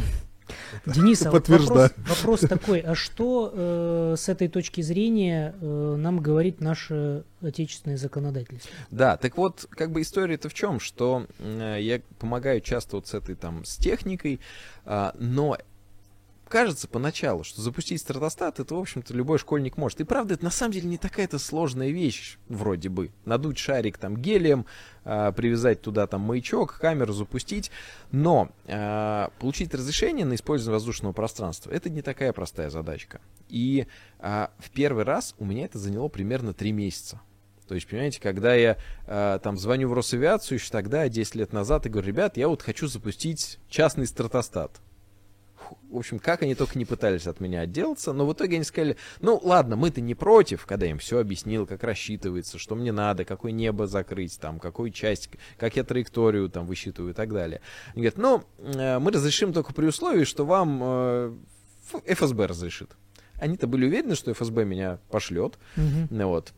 [0.86, 6.20] Денис, а вот вопрос, вопрос такой, а что э, с этой точки зрения э, нам
[6.20, 8.72] говорит наше отечественное законодательство?
[8.92, 13.14] Да, так вот, как бы история-то в чем, что э, я помогаю часто вот с
[13.14, 14.40] этой там, с техникой,
[14.86, 15.58] а, но
[16.50, 20.02] кажется поначалу, что запустить стратостат, это, в общем-то, любой школьник может.
[20.02, 23.12] И правда, это на самом деле не такая-то сложная вещь, вроде бы.
[23.24, 24.66] Надуть шарик там гелием,
[25.06, 27.72] а, привязать туда там маячок, камеру запустить.
[28.12, 33.22] Но а, получить разрешение на использование воздушного пространства, это не такая простая задачка.
[33.48, 33.88] И
[34.20, 37.22] а, в первый раз у меня это заняло примерно три месяца.
[37.70, 41.86] То есть, понимаете, когда я э, там звоню в Росавиацию еще тогда, 10 лет назад,
[41.86, 44.82] и говорю, ребят, я вот хочу запустить частный стратостат.
[45.90, 48.98] В общем, как они только не пытались от меня отделаться, но в итоге они сказали,
[49.22, 53.26] ну ладно, мы-то не против, когда я им все объяснил, как рассчитывается, что мне надо,
[53.26, 57.62] какое небо закрыть, там, какую часть, как я траекторию там высчитываю и так далее.
[57.94, 61.38] Они говорят, ну, э, мы разрешим только при условии, что вам э,
[62.08, 62.92] ФСБ разрешит.
[63.40, 65.58] Они-то были уверены, что ФСБ меня пошлет,
[66.10, 66.54] ну вот.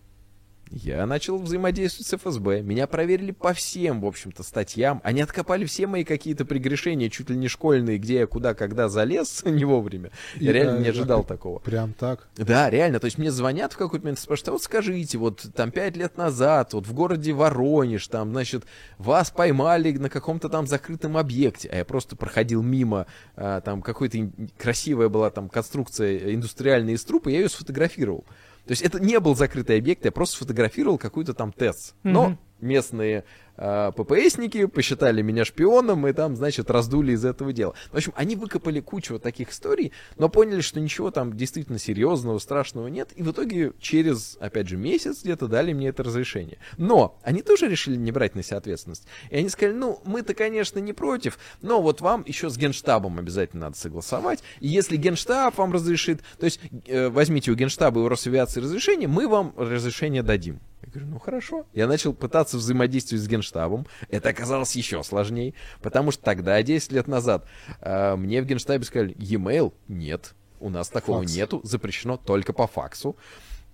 [0.72, 2.62] Я начал взаимодействовать с ФСБ.
[2.62, 5.02] Меня проверили по всем, в общем-то, статьям.
[5.04, 9.42] Они откопали все мои какие-то прегрешения, чуть ли не школьные, где я куда, когда залез
[9.46, 10.12] не вовремя.
[10.38, 11.60] Я И, реально э, не ожидал э, такого.
[11.60, 12.30] Прям так.
[12.38, 13.02] Да, реально.
[13.02, 16.16] То есть мне звонят в какой-то момент, спрашивают, а вот скажите, вот там пять лет
[16.18, 18.64] назад, вот в городе Воронеж, там, значит,
[18.98, 24.32] вас поймали на каком-то там закрытом объекте, а я просто проходил мимо, а, там какой-то
[24.58, 28.26] красивая была там конструкция индустриальная из трупа, я ее сфотографировал.
[28.66, 31.95] То есть это не был закрытый объект, я просто сфотографировал какой-то там тест.
[32.03, 33.26] Но местные
[33.56, 37.74] ППСники посчитали меня шпионом и там, значит, раздули из этого дела.
[37.91, 42.39] В общем, они выкопали кучу вот таких историй, но поняли, что ничего там действительно серьезного,
[42.39, 46.58] страшного нет, и в итоге через, опять же, месяц где-то дали мне это разрешение.
[46.78, 49.06] Но они тоже решили не брать на себя ответственность.
[49.30, 53.68] И они сказали, ну, мы-то, конечно, не против, но вот вам еще с генштабом обязательно
[53.68, 58.08] надо согласовать, и если генштаб вам разрешит, то есть э, возьмите у генштаба и у
[58.08, 60.60] Росавиации разрешение, мы вам разрешение дадим.
[60.94, 61.66] Говорю, ну хорошо.
[61.74, 63.88] Я начал пытаться взаимодействовать с генштабом.
[64.10, 67.46] Это оказалось еще сложнее, потому что тогда, 10 лет назад,
[67.80, 71.34] э, мне в генштабе сказали, e-mail нет, у нас такого Факс.
[71.36, 73.16] нету, запрещено только по факсу.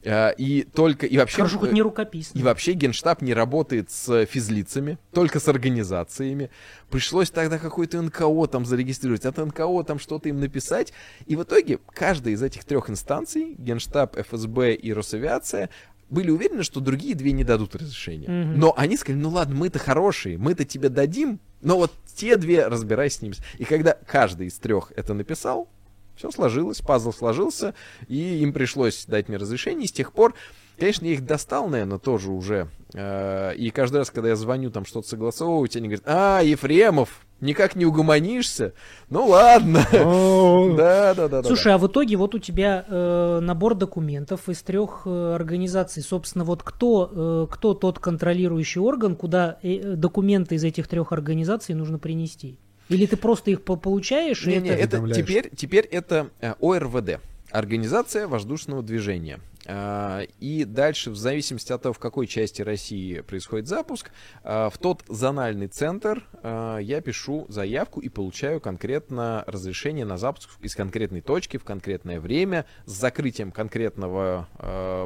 [0.03, 1.37] Э, и только, и вообще...
[1.37, 2.37] Хорошо, хоть э, не рукописно.
[2.37, 6.51] и вообще генштаб не работает с физлицами, только с организациями.
[6.89, 10.93] Пришлось тогда какой-то НКО там зарегистрировать, от НКО там что-то им написать.
[11.25, 15.69] И в итоге каждая из этих трех инстанций, генштаб, ФСБ и Росавиация,
[16.09, 18.29] были уверены, что другие две не дадут разрешения.
[18.29, 18.59] Мгм.
[18.59, 23.19] Но они сказали, ну ладно, мы-то хорошие, мы-то тебе дадим, но вот те две разбирайся
[23.19, 23.35] с ними.
[23.57, 25.67] И когда каждый из трех это написал,
[26.15, 27.75] все сложилось, пазл сложился,
[28.07, 29.85] и им пришлось дать мне разрешение.
[29.85, 30.33] И с тех пор,
[30.79, 32.69] конечно, я их достал, наверное, тоже уже.
[32.93, 37.75] Э, И каждый раз, когда я звоню там что-то согласовывать, они говорят, а, Ефремов, никак
[37.75, 38.73] не угомонишься?
[39.09, 39.85] Ну ладно.
[40.77, 41.41] Да, да, да.
[41.41, 46.03] да, Слушай, а в итоге вот у тебя э, набор документов из трех э, организаций.
[46.03, 51.73] Собственно, вот кто, э, кто тот контролирующий орган, куда э, документы из этих трех организаций
[51.75, 52.59] нужно принести?
[52.89, 54.45] Или ты просто их по- получаешь?
[54.45, 56.29] и Не, не, это- это теперь, теперь это
[56.61, 57.19] ОРВД.
[57.51, 59.39] Организация воздушного движения.
[59.67, 64.11] А, И дальше, в зависимости от того, в какой части России происходит запуск,
[64.43, 70.51] а, в тот зональный центр а, я пишу заявку и получаю конкретно разрешение на запуск
[70.61, 74.47] из конкретной точки в конкретное время с закрытием конкретного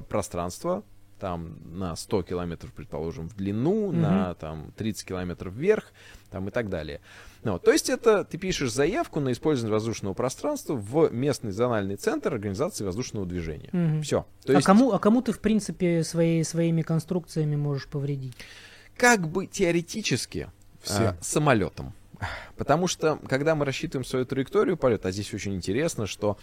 [0.10, 0.84] пространства,
[1.22, 4.02] там на 100 километров, предположим, в длину, Мгм.
[4.02, 5.94] на там 30 километров вверх,
[6.32, 7.00] там и так далее.
[7.44, 12.34] Ну, то есть это ты пишешь заявку на использование воздушного пространства в местный зональный центр
[12.34, 13.70] организации воздушного движения.
[13.72, 14.02] Мгм.
[14.02, 14.26] Все.
[14.44, 18.34] То а, есть кому, а кому ты, в принципе, своей, своими конструкциями можешь повредить?
[18.98, 20.52] как бы теоретически
[20.82, 21.04] Всем.
[21.04, 21.94] а, самолетом.
[22.58, 26.38] Потому что, когда мы рассчитываем свою траекторию полета, а здесь очень интересно, что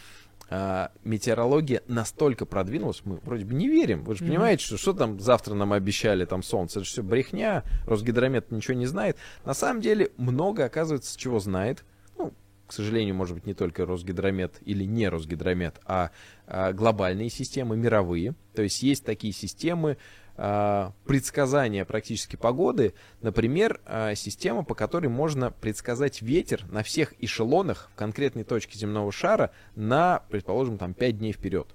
[0.51, 4.03] а, метеорология настолько продвинулась, мы вроде бы не верим.
[4.05, 4.33] Вы же Мгм.
[4.33, 8.74] понимаете, что, что там завтра нам обещали, там солнце, это же все брехня, Росгидромет ничего
[8.74, 9.16] не знает.
[9.45, 11.85] На самом деле, много, оказывается, чего знает.
[12.16, 12.33] Ну,
[12.66, 16.11] к сожалению, может быть, не только Росгидромет или не Росгидромет, а,
[16.47, 18.35] а, глобальные системы, мировые.
[18.55, 19.97] То есть есть такие системы,
[20.39, 27.99] предсказания практически погоды, например, а, система, по которой можно предсказать ветер на всех эшелонах в
[27.99, 31.66] конкретной точке земного шара на, предположим, там 5 дней вперед.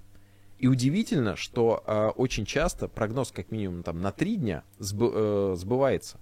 [0.58, 5.56] И удивительно, что а, очень часто прогноз как минимум там на 3 дня сбы- э,
[5.56, 6.18] сбывается.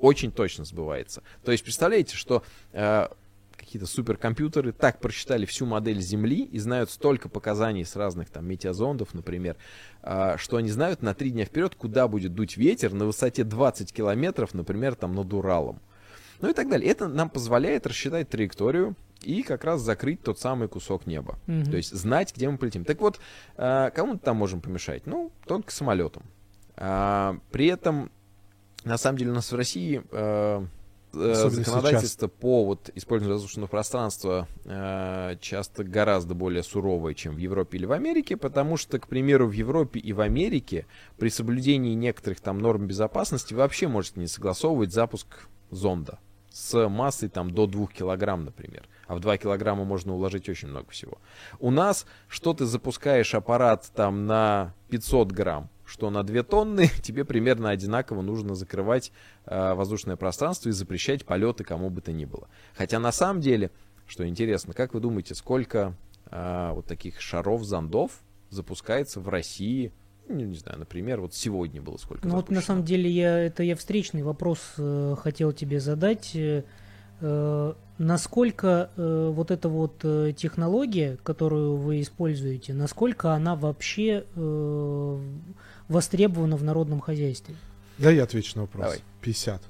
[0.00, 1.22] Очень точно сбывается.
[1.44, 3.06] То есть представляете, что э,
[3.76, 9.12] какие-то суперкомпьютеры так просчитали всю модель Земли и знают столько показаний с разных там метеозондов,
[9.12, 9.56] например,
[10.02, 13.92] а, что они знают на три дня вперед, куда будет дуть ветер на высоте 20
[13.92, 15.80] километров, например, там над Уралом.
[16.40, 16.90] Ну и так далее.
[16.90, 21.38] Это нам позволяет рассчитать траекторию и как раз закрыть тот самый кусок неба.
[21.46, 21.70] Мгм.
[21.70, 22.84] То есть знать, где мы полетим.
[22.84, 23.20] Так вот,
[23.56, 25.06] а, кому мы там можем помешать?
[25.06, 26.22] Ну, только самолетом.
[26.76, 28.10] А, При этом,
[28.84, 30.02] на самом деле, у нас в России
[31.16, 37.78] э, законодательство по вот, использованию воздушного пространства э, часто гораздо более суровое, чем в Европе
[37.78, 40.86] или в Америке, потому что, к примеру, в Европе и в Америке
[41.18, 45.26] при соблюдении некоторых там норм безопасности вообще можете не согласовывать запуск
[45.70, 46.18] зонда
[46.56, 48.88] с массой там до 2 килограмм, например.
[49.06, 51.18] А в 2 килограмма можно уложить очень много всего.
[51.58, 57.24] У нас, что ты запускаешь аппарат там на 500 грамм, что на 2 тонны, тебе
[57.24, 59.12] примерно одинаково нужно закрывать
[59.46, 62.48] э, воздушное пространство и запрещать полеты кому бы то ни было.
[62.74, 63.70] Хотя на самом деле,
[64.06, 65.94] что интересно, как вы думаете, сколько
[66.30, 68.10] э, вот таких шаров, зондов
[68.50, 69.92] запускается в России?
[70.28, 72.66] Ну, не знаю, например, вот сегодня было сколько Ну вот на запущено?
[72.66, 76.32] самом деле я это я встречный вопрос э, хотел тебе задать.
[76.34, 76.62] Э,
[77.98, 85.20] насколько э, вот эта вот э, технология, которую вы используете, насколько она вообще э,
[85.88, 87.54] востребована в народном хозяйстве?
[87.98, 88.82] Да, я отвечу на вопрос.
[88.84, 89.00] Давай.
[89.22, 89.62] 50.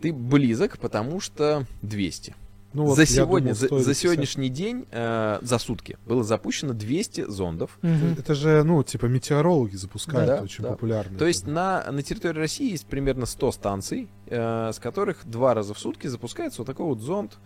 [0.00, 2.34] Ты близок, потому что 200.
[2.74, 3.96] Ну, вот за сегодня, думал, за, за 50.
[3.96, 7.78] сегодняшний день, э, за сутки, было запущено 200 зондов.
[7.82, 8.16] Мгм.
[8.18, 10.70] Это же, ну, типа метеорологи запускают, Да, очень да.
[10.70, 11.16] популярно.
[11.16, 15.72] То есть на, на территории России есть примерно 100 станций, э, с которых два раза
[15.72, 17.38] в сутки запускается вот такой вот зонд.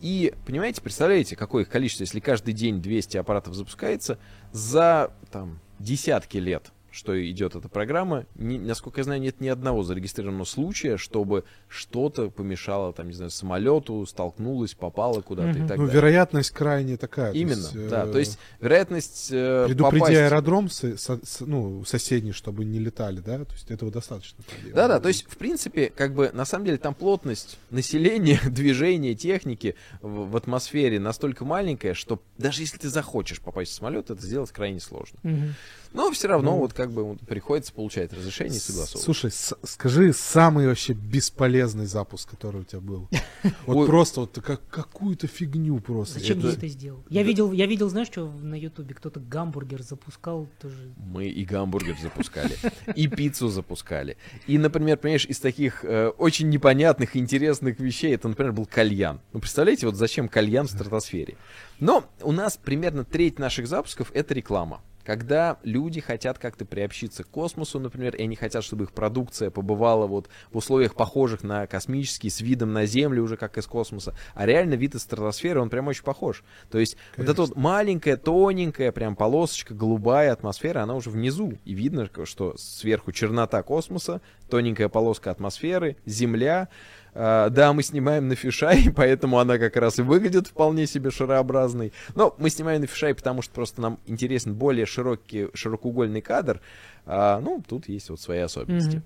[0.00, 4.18] И, понимаете, представляете, какое их количество, если каждый день 200 аппаратов запускается,
[4.50, 9.82] за там, десятки лет, что идет эта программа, ни- насколько я знаю, нет ни одного
[9.82, 15.68] зарегистрированного случая, чтобы что-то помешало, там, не знаю, самолету, столкнулось, попало куда-то и Мгм.
[15.68, 16.00] так ну, далее.
[16.00, 17.32] вероятность крайне такая.
[17.32, 18.04] то Именно, есть, да.
[18.06, 23.20] э, То есть вероятность э, Предупреди попасть- аэродром, со- со- ну, соседний, чтобы не летали,
[23.20, 23.44] да?
[23.44, 24.42] То есть этого достаточно.
[24.74, 29.74] Да-да, то есть, в принципе, как бы, на самом деле, там плотность населения, движения, техники
[30.02, 34.50] в, в атмосфере настолько маленькая, что даже если ты захочешь попасть в самолет, это сделать
[34.50, 35.18] крайне сложно.
[35.22, 35.54] Мгм.
[35.92, 36.58] Но все равно Ну.
[36.58, 39.04] вот как бы приходится получать разрешение и согласовывать.
[39.04, 39.30] Слушай,
[39.64, 43.08] скажи самый вообще бесполезный запуск, который у тебя был.
[43.66, 43.86] Вот Ой.
[43.86, 46.18] просто вот как, какую-то фигню просто.
[46.20, 47.02] Зачем Это- я это сделал?
[47.08, 50.92] Я видел, я видел, знаешь, что на Ютубе кто-то гамбургер запускал тоже.
[50.96, 52.54] Мы и гамбургер запускали,
[52.94, 54.16] и пиццу запускали.
[54.46, 59.20] И, например, понимаешь, из таких э, очень непонятных, интересных вещей, это, например, был кальян.
[59.32, 61.36] Ну, представляете, вот зачем кальян в стратосфере?
[61.78, 64.82] Но у нас примерно треть наших запусков— это реклама.
[65.04, 70.06] Когда люди хотят как-то приобщиться к космосу, например, и они хотят, чтобы их продукция побывала
[70.06, 74.46] вот в условиях похожих на космические, с видом на Землю уже как из космоса, а
[74.46, 76.44] реально вид из стратосферы, он прям очень похож.
[76.70, 81.54] То есть вот эта вот маленькая, тоненькая прям полосочка, голубая атмосфера, она уже внизу.
[81.64, 86.68] И видно, что сверху чернота космоса, тоненькая полоска атмосферы, Земля.
[87.14, 91.92] А, да, мы снимаем на фишай, поэтому она как раз и выглядит вполне себе шарообразной.
[92.14, 96.60] Но мы снимаем на фишай, потому что просто нам интересен более широкий, широкоугольный кадр.
[97.06, 99.02] А, ну, тут есть вот свои особенности.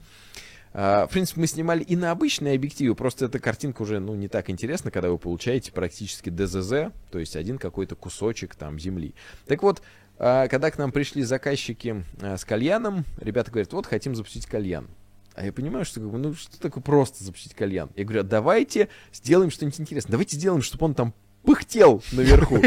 [0.76, 4.26] А, В принципе, мы снимали и на обычные объективы, просто эта картинка уже ну, не
[4.28, 9.14] так интересна, когда вы получаете практически ДЗЗ, то есть один какой-то кусочек там земли.
[9.46, 9.82] Так вот,
[10.18, 14.88] а, когда к нам пришли заказчики а, с кальяном, ребята говорят, вот хотим запустить кальян.
[15.34, 17.90] А я понимаю, что как бы, ну что такое просто запустить кальян?
[17.96, 20.12] Я говорю, а давайте сделаем что-нибудь интересное.
[20.12, 21.14] Давайте сделаем, чтобы он там
[21.44, 22.58] пыхтел наверху.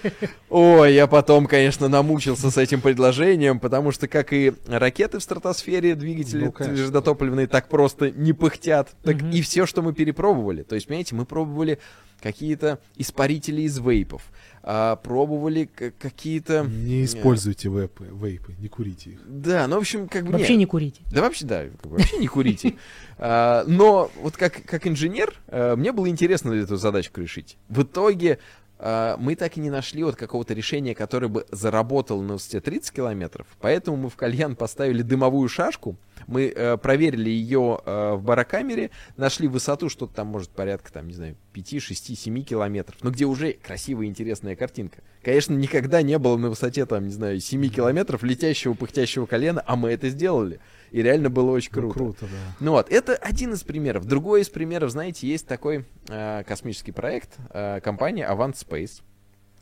[0.50, 5.94] Ой, я потом, конечно, намучился с этим предложением, потому что, как и ракеты в стратосфере,
[5.94, 8.94] двигатели Ну, твердотопливные так просто не пыхтят.
[9.02, 10.62] Так и все, что мы перепробовали.
[10.62, 11.78] То есть, понимаете, мы пробовали
[12.20, 14.22] какие-то испарители из вейпов,
[14.62, 16.64] а, пробовали к- какие-то...
[16.64, 19.20] Не используйте вейпы, вейпы, не курите их.
[19.26, 20.32] Да, ну, в общем, как бы...
[20.32, 20.60] Вообще нет.
[20.60, 21.02] не курите.
[21.12, 22.74] Да вообще, да, как бы вообще не курите.
[23.18, 27.56] А, Но вот как, как инженер, а, мне было интересно эту задачку решить.
[27.70, 28.38] В итоге
[28.78, 32.92] а, мы так и не нашли вот какого-то решения, которое бы заработало на высоте 30
[32.94, 33.46] километров.
[33.60, 35.96] Поэтому мы в кальян поставили дымовую шашку.
[36.26, 41.14] Мы э, проверили ее э, в барокамере, нашли высоту, что-то там может порядка, там, не
[41.14, 42.96] знаю, 5, 6, 7 километров.
[43.02, 44.98] Но где уже красивая, интересная картинка.
[45.22, 49.76] Конечно, никогда не было на высоте, там, не знаю, 7 километров летящего, пыхтящего колена, а
[49.76, 50.60] мы это сделали.
[50.92, 51.94] И реально было очень Ну, круто.
[51.98, 52.56] круто, да.
[52.60, 54.04] Ну вот, это один из примеров.
[54.06, 59.02] Другой из примеров, знаете, есть такой э, космический проект, э, компания Avant Space.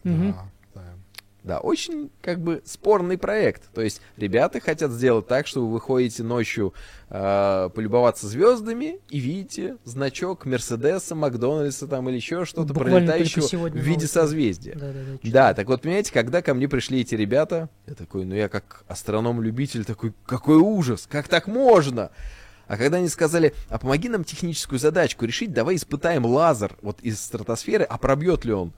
[0.05, 0.51] Да,
[1.45, 1.59] да.
[1.59, 3.71] Очень как бы спорный проект.
[3.75, 6.73] То есть ребята хотят сделать так, что вы выходите ночью
[7.11, 13.77] э, полюбоваться звездами и видите значок Мерседеса, Макдональдса там или еще что-то Буквально пролетающего в
[13.77, 14.73] виде созвездия.
[14.75, 15.31] Да, да, да.
[15.31, 18.85] Да, так вот, понимаете, когда ко мне пришли эти ребята, я такой, ну я как
[18.89, 22.11] астроном-любитель такой, какой ужас, как так можно?
[22.67, 27.21] А когда они сказали, а помоги нам техническую задачку решить, давай испытаем лазер вот из
[27.21, 28.73] стратосферы, а пробьет ли он?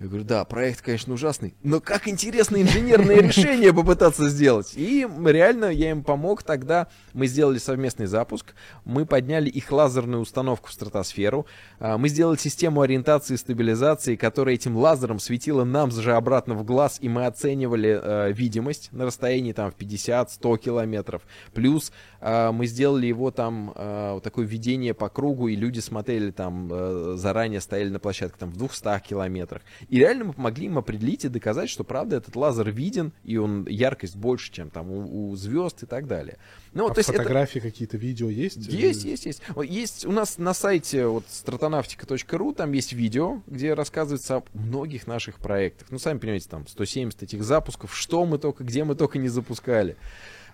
[0.00, 4.72] Я говорю, да, проект, конечно, ужасный, но как интересно инженерное решение попытаться сделать.
[4.74, 6.88] И реально я им помог тогда.
[7.12, 11.46] Мы сделали совместный запуск, мы подняли их лазерную установку в стратосферу,
[11.78, 16.64] а, мы сделали систему ориентации и стабилизации, которая этим лазером светила нам же обратно в
[16.64, 21.22] глаз, и мы оценивали э, видимость на расстоянии там в 50-100 километров.
[21.52, 26.68] Плюс э, мы сделали его там э, такое введение по кругу, и люди смотрели там
[26.70, 29.62] э, заранее, стояли на площадке там в 200 километрах.
[29.88, 33.66] И реально мы помогли им определить и доказать, что правда этот лазер виден, и он
[33.66, 36.38] яркость больше, чем там у, у звезд и так далее.
[36.72, 38.56] Ну, а то есть это- фотографии какие-то, видео есть?
[38.56, 39.42] есть, есть, есть.
[39.64, 45.38] Есть у нас на сайте вот стратонавтика.ру, там есть видео, где рассказывается о многих наших
[45.38, 45.88] проектах.
[45.90, 49.96] Ну, сами понимаете, там 170 этих запусков, что мы только, где мы только не запускали.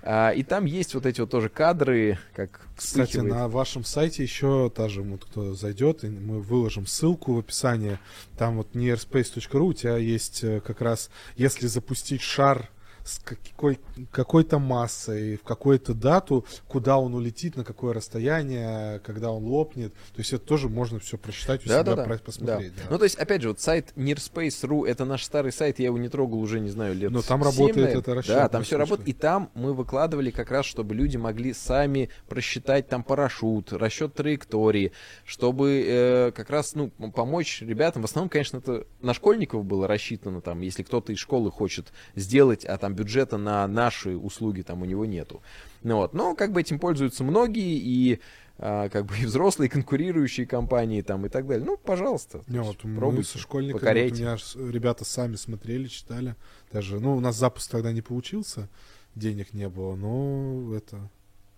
[0.03, 3.35] А, и там есть вот эти вот тоже кадры, как Кстати, вспыхивает.
[3.35, 7.99] на вашем сайте еще даже вот кто зайдет, мы выложим ссылку в описании.
[8.39, 12.71] Там вот nearspace.ru у тебя есть э, как раз, если запустить шар
[13.11, 13.81] с какой,
[14.11, 19.93] какой-то массой, в какую-то дату, куда он улетит, на какое расстояние, когда он лопнет.
[19.93, 22.19] То есть это тоже можно все прочитать у Да, себя, да, да.
[22.19, 22.75] посмотреть.
[22.77, 22.83] да.
[22.91, 26.09] Ну, то есть, опять же, вот сайт nearspace.ru, это наш старый сайт, я его не
[26.09, 28.21] трогал уже, не знаю, лет Но там 7, работает наверное.
[28.21, 29.09] эта Да, там все работает.
[29.09, 34.93] И там мы выкладывали как раз, чтобы люди могли сами просчитать там парашют, расчет траектории,
[35.25, 38.03] чтобы э, как раз, ну, помочь ребятам.
[38.03, 42.65] В основном, конечно, это на школьников было рассчитано, там, если кто-то из школы хочет сделать,
[42.65, 45.43] а там бюджета на наши услуги там у него нету.
[45.83, 48.21] Ну вот, но как бы этим пользуются многие, и
[48.59, 51.65] а, как бы и взрослые конкурирующие компании там и так далее.
[51.65, 52.43] Ну, пожалуйста.
[52.47, 54.23] Не, вот мы пробуйте, со школьниками, вот покоряйте.
[54.23, 56.37] у меня ребята сами смотрели, читали.
[56.71, 58.69] Даже, ну, у нас запуск тогда не получился,
[59.15, 61.09] денег не было, но это,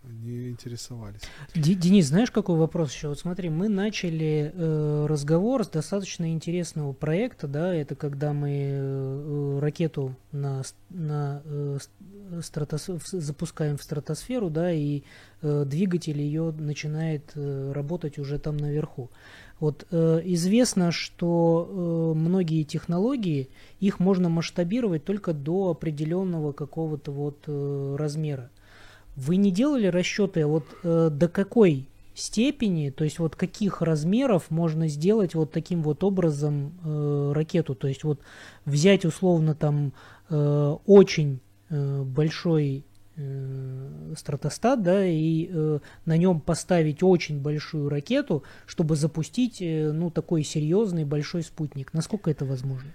[0.04, 1.20] они интересовались.
[1.54, 3.08] Денис, знаешь, какой вопрос еще?
[3.08, 9.58] Вот смотри, мы начали э, разговор с достаточно интересного проекта, да, это когда мы э,
[9.60, 11.78] ракету на, на э,
[12.40, 15.02] стратос- запускаем в стратосферу, да, и
[15.40, 19.10] э, двигатель ее начинает э, работать уже там наверху.
[19.60, 23.48] Вот э, известно, что э, многие технологии,
[23.78, 28.50] их можно масштабировать только до определенного какого-то вот э, размера.
[29.16, 34.88] Вы не делали расчеты, вот э, до какой степени, то есть вот каких размеров можно
[34.88, 38.20] сделать вот таким вот образом э, ракету, то есть вот
[38.64, 39.92] взять условно там
[40.28, 41.40] э, очень
[41.70, 42.84] э, большой
[43.16, 50.10] э, стратостат, да, и э, на нем поставить очень большую ракету, чтобы запустить, э, ну,
[50.10, 51.94] такой серьезный большой спутник.
[51.94, 52.90] Насколько это возможно?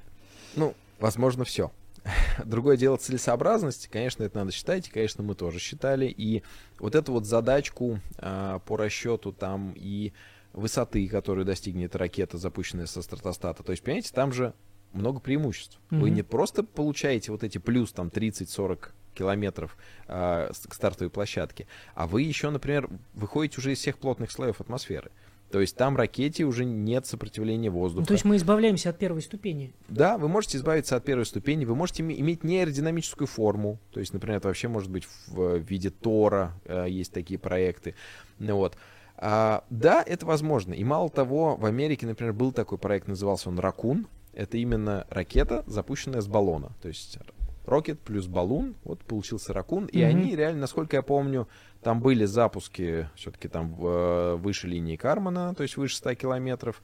[0.56, 1.72] Ну, возможно, все.
[2.46, 6.06] Другое дело целесообразность, конечно, это надо считать, и, конечно, мы тоже считали.
[6.06, 6.44] И
[6.80, 10.14] вот эту вот задачку а, по расчету там и
[10.54, 13.64] высоты, которую достигнет ракета, запущенная со стратостата.
[13.64, 14.54] То есть, понимаете, там же
[14.94, 15.80] много преимуществ.
[15.90, 16.16] Вы Мгм.
[16.16, 19.76] не просто получаете вот эти плюс там 30-40 километров
[20.08, 25.12] с- к стартовой площадке, а вы еще, например, выходите уже из всех плотных слоев атмосферы.
[25.52, 28.02] То есть там ракете уже нет сопротивления воздуха.
[28.02, 29.74] Ну, то есть мы избавляемся от первой ступени.
[29.88, 34.12] Да, вы можете избавиться от первой ступени, вы можете име- иметь неаэродинамическую форму, то есть,
[34.14, 37.96] например, это вообще может быть в виде Тора, э, есть такие проекты.
[38.40, 38.76] Ну, вот.
[39.16, 40.74] А, да, это возможно.
[40.74, 44.08] И мало того, в Америке, например, был такой проект, назывался он Ракун.
[44.34, 46.72] Это именно ракета, запущенная с баллона.
[46.82, 47.18] То есть
[47.66, 49.86] Рокет плюс баллон, вот получился Ракун.
[49.88, 50.08] И Мгм.
[50.08, 51.48] они реально, насколько я помню,
[51.82, 56.82] там были запуски все-таки там э, выше линии Кармана, то есть выше 100 километров.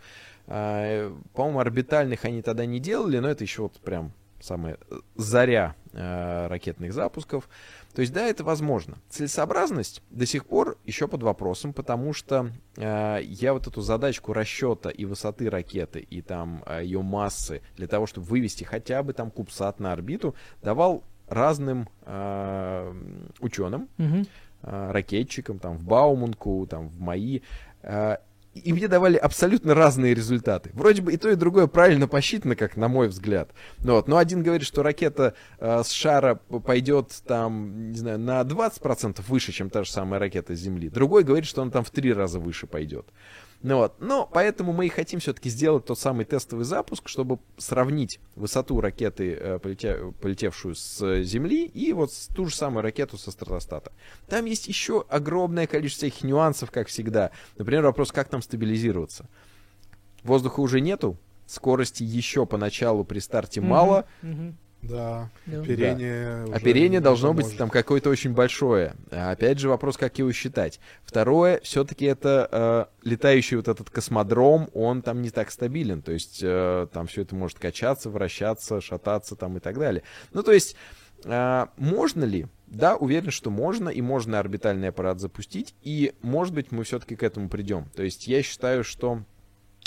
[0.47, 4.99] А, э, По-моему, орбитальных они тогда не делали, но это еще вот прям самая э,
[5.15, 7.47] заря ракетных запусков.
[7.93, 8.97] То есть, да, это возможно.
[9.09, 14.89] Целесообразность до сих пор еще под вопросом, потому что э, я вот эту задачку расчета
[14.89, 19.29] и высоты ракеты, и там э, ее массы для того, чтобы вывести хотя бы там
[19.29, 20.33] кубсат на орбиту,
[20.63, 22.93] давал разным э,
[23.39, 24.25] ученым, Мгм.
[24.63, 27.41] Э, ракетчикам, там, в Бауманку, там, в МАИ,
[27.83, 28.17] э,
[28.53, 30.69] и мне давали абсолютно разные результаты.
[30.73, 33.49] Вроде бы и то, и другое правильно посчитано, как на мой взгляд.
[33.79, 34.07] Ну, вот.
[34.07, 39.51] Но один говорит, что ракета э, с шара пойдет там, не знаю, на 20% выше,
[39.51, 40.89] чем та же самая ракета с Земли.
[40.89, 43.07] Другой говорит, что он там в три раза выше пойдет.
[43.63, 43.95] Ну вот.
[43.99, 49.37] Но поэтому мы и хотим все-таки сделать тот самый тестовый запуск, чтобы сравнить высоту ракеты,
[49.39, 53.93] э, полетевшую с Земли, и вот ту же самую ракету со стратостата.
[54.27, 57.31] Там есть еще огромное количество всяких нюансов, как всегда.
[57.57, 59.27] Например, вопрос, как там стабилизироваться.
[60.23, 63.69] Воздуха уже нету, скорости еще поначалу при старте Мгм.
[63.69, 64.05] мало,
[64.83, 65.29] Да.
[65.45, 65.61] Да.
[65.61, 66.43] оперение.
[66.43, 67.57] уже Оперение должно быть поможет.
[67.57, 68.95] там какое-то очень большое.
[69.11, 70.79] А Опять же вопрос, как его считать.
[71.03, 76.01] Второе, все-таки это э, летающий вот этот космодром, он там не так стабилен.
[76.01, 80.03] То есть э, там все это может качаться, вращаться, шататься там и так далее.
[80.33, 80.75] Ну, то есть
[81.23, 82.47] э, можно ли?
[82.67, 87.21] Да, уверен, что можно, и можно орбитальный аппарат запустить, и, может быть, мы все-таки к
[87.21, 87.85] этому придем.
[87.95, 89.21] То есть я считаю, что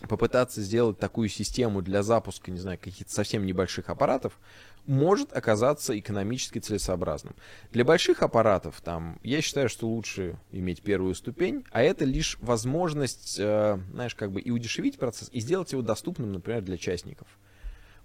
[0.08, 4.38] попытаться сделать такую систему для запуска, не знаю, каких-то совсем небольших аппаратов,
[4.86, 7.34] может оказаться экономически целесообразным.
[7.72, 13.36] Для больших аппаратов, там, я считаю, что лучше иметь первую ступень, а это лишь возможность,
[13.38, 17.26] э, знаешь, как бы и удешевить процесс, и сделать его доступным, например, для частников.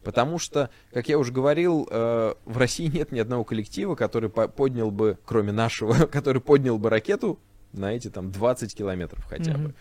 [0.04, 4.48] Потому что, как я уже говорил, э, в России нет ни одного коллектива, который по-
[4.48, 7.40] поднял бы, кроме нашего, который поднял бы ракету
[7.74, 9.60] на эти там 20 километров хотя бы.
[9.60, 9.76] Мгм.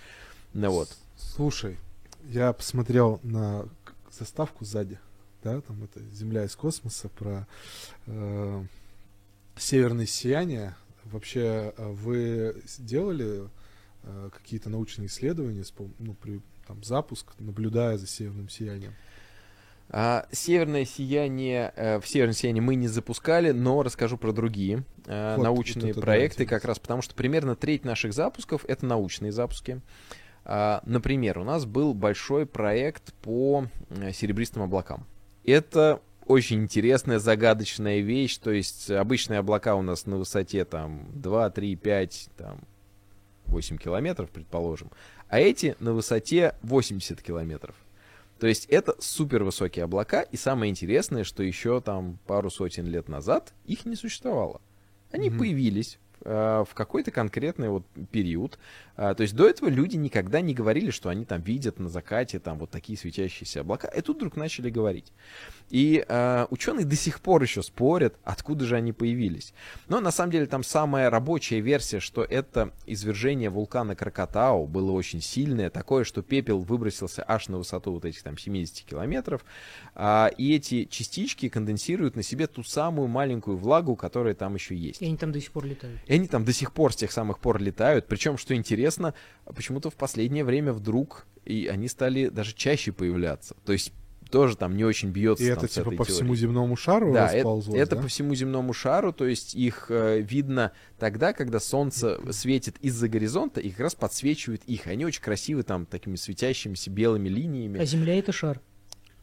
[0.52, 0.88] Ну вот.
[1.16, 1.78] Слушай,
[2.24, 3.66] я посмотрел на
[4.10, 4.98] заставку сзади,
[5.42, 7.46] да, там это Земля из космоса про
[8.06, 8.64] э,
[9.56, 10.74] северное сияние.
[11.04, 13.48] Вообще, э, вы делали
[14.02, 15.64] э, какие-то научные исследования,
[15.98, 18.94] ну, при там, запуск, наблюдая за северным сиянием?
[19.92, 25.34] А, северное сияние, э, в северное сияние мы не запускали, но расскажу про другие э,
[25.36, 29.32] Вот, научные вот да, проекты, как раз потому что примерно треть наших запусков это научные
[29.32, 29.80] запуски.
[30.44, 33.66] А, например, у нас был большой проект по
[34.12, 35.06] серебристым облакам.
[35.44, 38.38] Это очень интересная, загадочная вещь.
[38.38, 42.60] То есть обычные облака у нас на высоте там 2, 3, 5, там
[43.46, 44.90] 8 километров, предположим.
[45.28, 47.74] А эти на высоте 80 километров.
[48.38, 53.08] То есть это супер высокие облака, и самое интересное, что еще там пару сотен лет
[53.08, 54.60] назад их не существовало.
[55.12, 55.38] Они Мгм.
[55.40, 58.58] появились э, в какой-то конкретный вот период.
[59.02, 62.38] А, то есть до этого люди никогда не говорили, что они там видят на закате
[62.38, 65.10] там вот такие светящиеся облака, и тут вдруг начали говорить.
[65.70, 69.54] И э, ученые до сих пор еще спорят, откуда же они появились.
[69.88, 75.22] Но на самом деле там самая рабочая версия, что это извержение вулкана Кракатау было очень
[75.22, 79.46] сильное, такое, что пепел выбросился аж на высоту вот этих там 70 километров,
[79.94, 85.00] а, и эти частички конденсируют на себе ту самую маленькую влагу, которая там еще есть.
[85.00, 86.00] И они там до сих пор летают.
[86.06, 88.06] И они там до сих пор с тех самых пор летают.
[88.06, 88.89] Причем, что интересно,
[89.54, 93.56] почему-то в последнее время вдруг и они стали даже чаще появляться.
[93.64, 93.92] То есть
[94.30, 96.14] тоже там не очень бьется И там это с типа по теорией.
[96.14, 98.02] всему земному шару Да, это, расползлось, это да?
[98.02, 103.60] по всему земному шару, то есть их э, видно тогда, когда солнце светит из-за горизонта,
[103.60, 104.86] и как раз подсвечивает их.
[104.86, 107.80] Они очень красивы там такими светящимися белыми линиями.
[107.80, 108.60] А Земля это шар.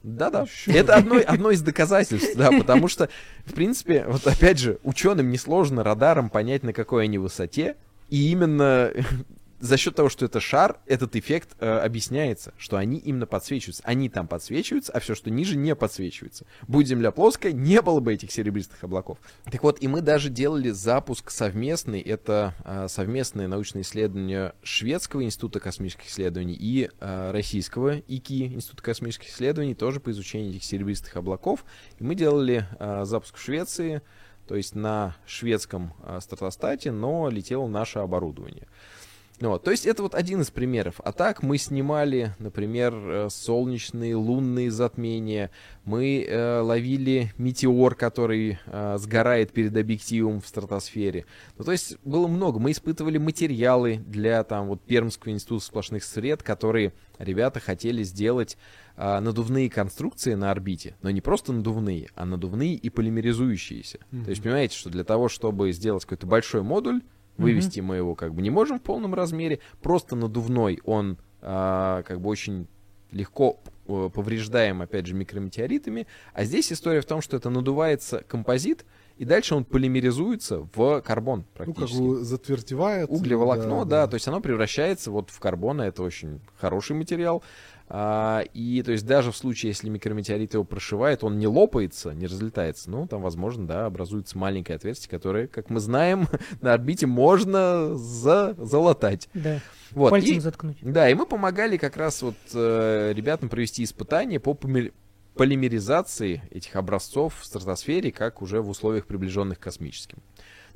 [0.03, 0.45] Да-да.
[0.67, 3.09] Это одно, одно из доказательств, да, потому что,
[3.45, 7.75] в принципе, вот опять же, ученым несложно радаром понять, на какой они высоте,
[8.09, 8.91] и именно
[9.59, 13.83] за счет того, что это шар, этот эффект э, объясняется, что они именно подсвечиваются.
[13.85, 16.45] Они там подсвечиваются, а все, что ниже, не подсвечивается.
[16.67, 19.17] Будь Земля плоская, не было бы этих серебристых облаков.
[19.51, 22.01] Так вот, и мы даже делали запуск совместный.
[22.01, 29.29] Это э, совместное научное исследование Шведского института космических исследований и э, российского ИКИ, Института космических
[29.29, 31.65] исследований, тоже по изучению этих серебристых облаков.
[31.99, 34.01] И мы делали э, запуск в Швеции,
[34.47, 38.67] то есть на шведском э, стратостате, но летело наше оборудование.
[39.39, 40.95] Ну, вот, то есть это вот один из примеров.
[41.03, 45.51] А так мы снимали, например, э, солнечные, лунные затмения.
[45.85, 51.25] Мы э, ловили метеор, который э, сгорает перед объективом в стратосфере.
[51.57, 52.57] Ну, то есть было много.
[52.57, 58.57] Мы испытывали материалы для там вот Пермского института сплошных сред, которые ребята хотели сделать
[58.95, 60.95] э, надувные конструкции на орбите.
[61.03, 63.99] Но не просто надувные, а надувные и полимеризующиеся.
[63.99, 64.23] Mm-hmm.
[64.23, 67.01] То есть понимаете, что для того, чтобы сделать какой-то большой модуль,
[67.37, 67.83] Вывести mm-hmm.
[67.83, 69.59] мы его как бы не можем в полном размере.
[69.81, 72.67] Просто надувной он а, как бы очень
[73.11, 76.07] легко э, повреждаем, опять же, микрометеоритами.
[76.33, 78.85] А здесь история в том, что это надувается композит,
[79.17, 81.97] и дальше он полимеризуется в карбон практически.
[81.97, 83.09] Ну, как бы затвердевает.
[83.09, 87.43] Углеволокно, да, да, да, то есть оно превращается вот в карбон, это очень хороший материал.
[87.89, 92.27] А, и то есть даже в случае, если микрометеорит его прошивает, он не лопается, не
[92.27, 92.91] разлетается.
[92.91, 96.27] Ну, там, возможно, да, образуется маленькое отверстие, которое, как мы знаем,
[96.61, 99.29] на орбите можно за залатать.
[99.33, 99.61] Да.
[99.91, 100.09] Вот.
[100.09, 100.77] Пальцем и, заткнуть.
[100.81, 104.53] Да, и мы помогали как раз вот э, ребятам провести испытания по
[105.35, 110.17] полимеризации этих образцов в стратосфере, как уже в условиях приближенных к космическим.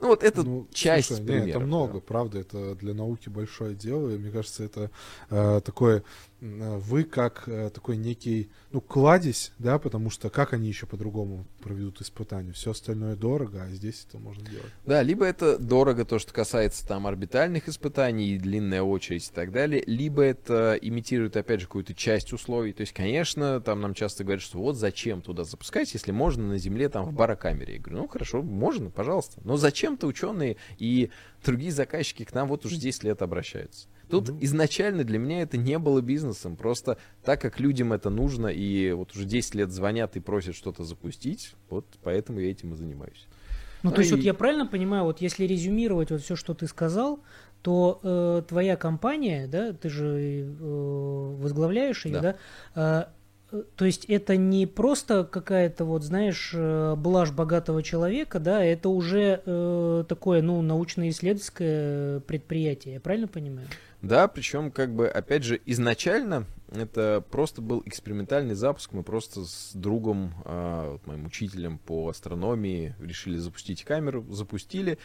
[0.01, 1.45] Ну вот это ну, часть слушай, примеров.
[1.45, 1.99] Нет, это много, да.
[1.99, 4.89] правда, это для науки большое дело, и мне кажется, это
[5.29, 6.03] э, такое
[6.41, 12.01] вы как э, такой некий, ну, кладезь, да, потому что как они еще по-другому проведут
[12.01, 12.51] испытания?
[12.51, 14.71] Все остальное дорого, а здесь это можно делать.
[14.85, 19.83] Да, либо это дорого, то, что касается там орбитальных испытаний, длинная очередь и так далее,
[19.85, 22.73] либо это имитирует, опять же, какую-то часть условий.
[22.73, 26.57] То есть, конечно, там нам часто говорят, что вот зачем туда запускать, если можно на
[26.57, 27.75] Земле там в барокамере.
[27.75, 29.39] Я говорю, ну, хорошо, можно, пожалуйста.
[29.43, 31.11] Но зачем-то ученые и
[31.45, 33.87] другие заказчики к нам вот уже 10 лет обращаются.
[34.11, 36.55] Тут mm изначально для меня это не было бизнесом.
[36.55, 40.83] Просто так как людям это нужно, и вот уже 10 лет звонят и просят что-то
[40.83, 43.27] запустить, вот поэтому я этим и занимаюсь.
[43.83, 46.67] Ну, ну то есть, вот я правильно понимаю, вот если резюмировать вот все, что ты
[46.67, 47.19] сказал,
[47.61, 52.35] то э, твоя компания, да, ты же э, возглавляешь ее, да,
[52.75, 53.20] да э,
[53.75, 59.41] то есть это не просто какая-то вот, знаешь, э, блажь богатого человека, да, это уже
[59.45, 63.67] э, такое, ну, научно-исследовательское предприятие, я правильно понимаю?
[64.01, 68.93] Да, причем, как бы, опять же, изначально это просто был экспериментальный запуск.
[68.93, 74.97] Мы просто с другом, э, моим учителем по астрономии, решили запустить камеру, запустили.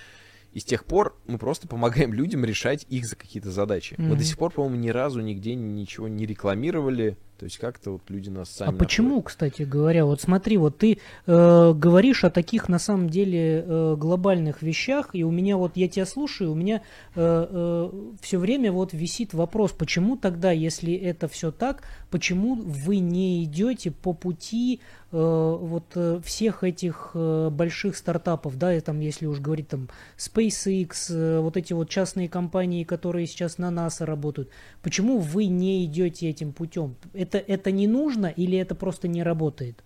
[0.53, 3.95] И с тех пор мы просто помогаем людям решать их за какие-то задачи.
[3.95, 4.03] Mm-hmm.
[4.03, 7.19] Мы до сих пор, по-моему, ни разу нигде ничего не рекламировали.
[7.39, 8.69] То есть как-то вот люди нас сами...
[8.69, 8.89] А находят.
[8.89, 13.97] почему, кстати говоря, вот смотри, вот ты э, говоришь о таких на самом деле э,
[13.99, 16.83] глобальных вещах, и у меня вот, я тебя слушаю, у меня
[17.15, 17.91] э, э,
[18.23, 23.91] все время вот висит вопрос, почему тогда, если это все так, почему вы не идете
[23.91, 24.81] по пути
[25.13, 29.89] э, вот э, всех этих э, больших стартапов, да, и там, если уж говорить там
[30.17, 34.49] SpaceX, э, вот эти вот частные компании, которые сейчас на НАСА работают,
[34.83, 36.97] почему вы не идете этим путем?
[37.27, 39.83] Это, это не нужно или это просто не работает?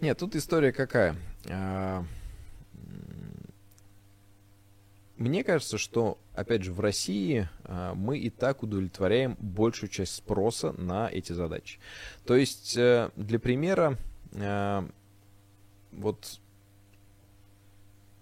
[0.00, 1.16] Нет, тут история какая.
[1.48, 2.04] А,
[5.16, 10.72] мне кажется, что, опять же, в России а, мы и так удовлетворяем большую часть спроса
[10.72, 11.78] на эти задачи.
[12.24, 13.98] То есть, э, для примера,
[14.34, 14.88] а,
[15.92, 16.40] вот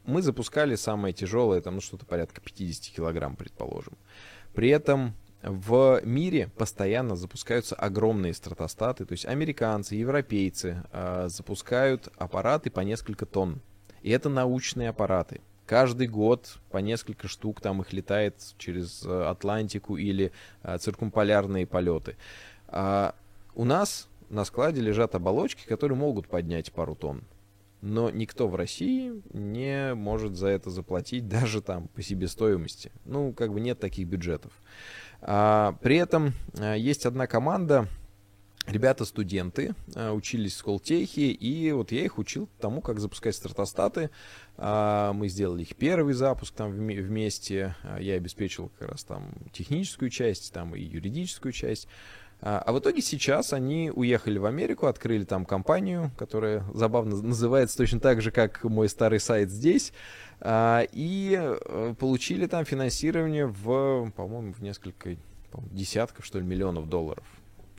[0.04, 3.96] мы запускали самое тяжелое, там, ну, что-то порядка 50 килограмм, предположим.
[4.52, 12.70] При этом в мире постоянно запускаются огромные стратостаты, то есть американцы, европейцы э, запускают аппараты
[12.70, 13.60] по несколько тонн.
[14.02, 15.40] И это научные аппараты.
[15.66, 20.32] Каждый год по несколько штук там их летает через э, Атлантику или
[20.62, 22.16] э, циркумполярные полеты.
[22.68, 23.14] А
[23.54, 27.22] у нас на складе лежат оболочки, которые могут поднять пару тонн.
[27.80, 32.92] Но никто в России не может за это заплатить даже там по себестоимости.
[33.04, 34.52] Ну, как бы нет таких бюджетов.
[35.22, 37.86] А, при этом а, есть одна команда,
[38.66, 44.10] ребята студенты, а, учились в Сколтехе, и вот я их учил тому, как запускать стратостаты.
[44.56, 50.52] А, мы сделали их первый запуск там вместе, я обеспечил как раз там техническую часть,
[50.52, 51.86] там и юридическую часть.
[52.44, 58.00] А в итоге сейчас они уехали в Америку, открыли там компанию, которая забавно называется точно
[58.00, 59.92] так же, как мой старый сайт здесь.
[60.40, 65.16] А, и э, получили там финансирование в, по-моему, в несколько
[65.70, 67.24] десятков, что ли, миллионов долларов.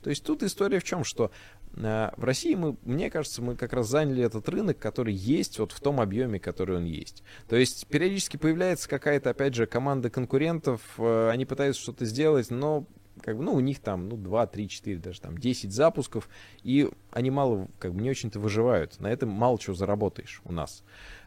[0.02, 1.30] То есть тут история в чем, что
[1.76, 5.72] э, в России мы, мне кажется, мы как раз заняли этот рынок, который есть вот
[5.72, 7.22] в том объеме, который он есть.
[7.48, 12.86] То есть периодически появляется какая-то, опять же, команда конкурентов, э, они пытаются что-то сделать, но
[13.24, 16.28] как бы, ну, у них там, ну, 2, 3, 4, даже там 10 запусков,
[16.62, 19.00] и они мало, как бы, не очень-то выживают.
[19.00, 20.82] На этом мало чего заработаешь у нас.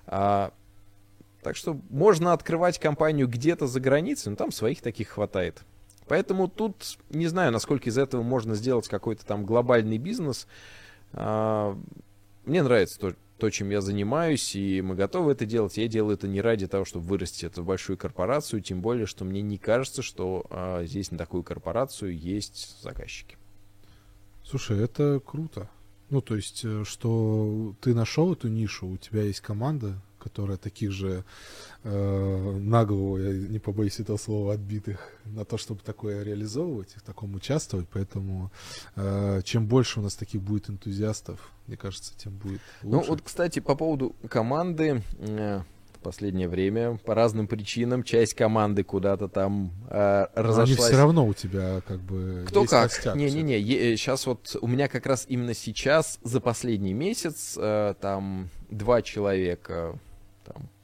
[0.06, 0.54] А
[1.42, 5.64] Так что можно открывать компанию где-то за границей, но там своих таких хватает.
[6.08, 10.48] Поэтому тут не знаю, насколько из этого можно сделать какой-то там глобальный бизнес.
[11.14, 11.78] А,
[12.46, 15.78] мне нравится то, то, чем я занимаюсь, и мы готовы это делать.
[15.78, 19.26] Я делаю это не ради того, чтобы вырасти это в большую корпорацию, тем более, что
[19.26, 23.38] мне не кажется, что а, здесь на такую корпорацию есть заказчики.
[24.44, 25.70] Слушай, это круто.
[26.10, 30.92] Ну, то есть, э, что ты нашел эту нишу, у тебя есть команда, которая таких
[30.92, 31.24] же
[31.84, 37.36] э, наглого, я не побоюсь этого слова, отбитых на то, чтобы такое реализовывать, в таком
[37.36, 37.88] участвовать.
[37.92, 38.52] Поэтому
[38.96, 43.10] э, чем больше у нас таких будет энтузиастов, мне кажется, тем будет ну, лучше.
[43.10, 45.62] Ну вот, кстати, по поводу команды, э,
[46.08, 50.78] последнее время по разным причинам часть команды куда-то там э, разошлась.
[50.78, 52.92] Но они все равно у тебя как бы Кто как?
[53.14, 59.02] Не-не-не, сейчас вот у меня как раз именно сейчас за последний месяц э, там два
[59.02, 60.00] человека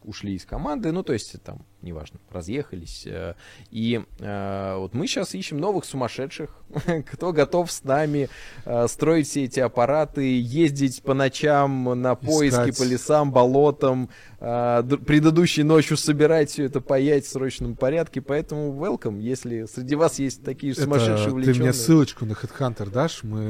[0.04, 3.04] ушли из команды, ну то есть там неважно, разъехались.
[3.06, 3.36] Э,
[3.70, 6.50] и э, вот мы сейчас ищем новых сумасшедших,
[7.12, 8.30] кто готов с нами
[8.66, 12.78] э, строить все эти аппараты, ездить по ночам на поиски Искать.
[12.78, 14.10] по лесам, болотам,
[14.40, 18.22] предыдущей ночью собирать все это, паять в срочном порядке.
[18.22, 21.56] Поэтому welcome, если среди вас есть такие это сумасшедшие увлеченные.
[21.56, 23.42] Ты мне ссылочку на Headhunter дашь, мы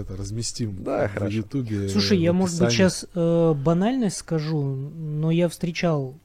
[0.00, 1.36] это разместим да, в хорошо.
[1.36, 1.88] Ютубе.
[1.88, 6.16] Слушай, я, может быть, сейчас э, банальность скажу, но я встречал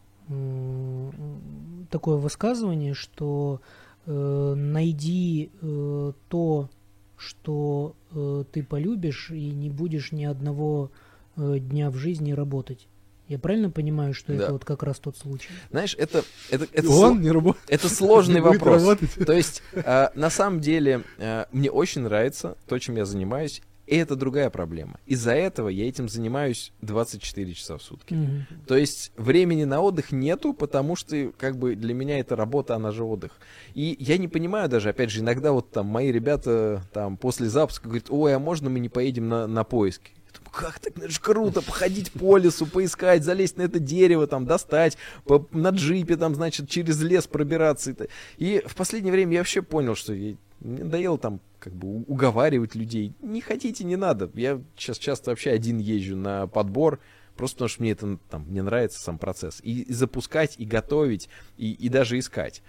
[1.89, 3.61] такое высказывание, что
[4.05, 6.69] э, найди э, то,
[7.17, 10.91] что э, ты полюбишь, и не будешь ни одного
[11.35, 12.87] э, дня в жизни работать.
[13.27, 14.43] Я правильно понимаю, что да.
[14.43, 15.49] это вот как раз тот случай?
[15.69, 17.57] Знаешь, это это это, Он не работ...
[17.67, 18.97] это сложный вопрос.
[19.25, 23.95] То есть э, на самом деле э, мне очень нравится то, чем я занимаюсь, и
[23.95, 24.99] это другая проблема.
[25.05, 28.13] Из-за этого я этим занимаюсь 24 часа в сутки.
[28.13, 28.65] Mm-hmm.
[28.67, 32.91] То есть времени на отдых нету, потому что как бы для меня это работа, она
[32.91, 33.31] же отдых.
[33.73, 37.87] И я не понимаю даже, опять же, иногда вот там мои ребята там после запуска
[37.87, 40.11] говорят, ой, а можно мы не поедем на, на поиски?
[40.51, 44.97] как так, это же круто, походить по лесу, поискать, залезть на это дерево, там, достать,
[45.25, 47.95] по, на джипе, там, значит, через лес пробираться.
[48.37, 52.75] И в последнее время я вообще понял, что я, мне надоело там как бы уговаривать
[52.75, 53.13] людей.
[53.21, 54.29] Не хотите, не надо.
[54.35, 56.99] Я сейчас часто вообще один езжу на подбор,
[57.35, 59.59] просто потому что мне это там, мне нравится сам процесс.
[59.63, 62.61] И, и запускать, и готовить, и, и даже искать.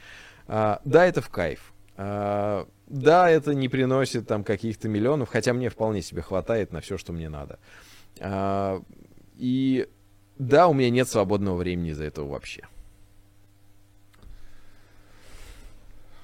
[0.47, 1.73] А, да, это в кайф.
[1.97, 6.97] А, да, это не приносит там каких-то миллионов, хотя мне вполне себе хватает на все,
[6.97, 7.59] что мне надо.
[8.21, 8.83] А,
[9.37, 9.89] и
[10.39, 12.63] да, у меня нет свободного времени из-за этого вообще.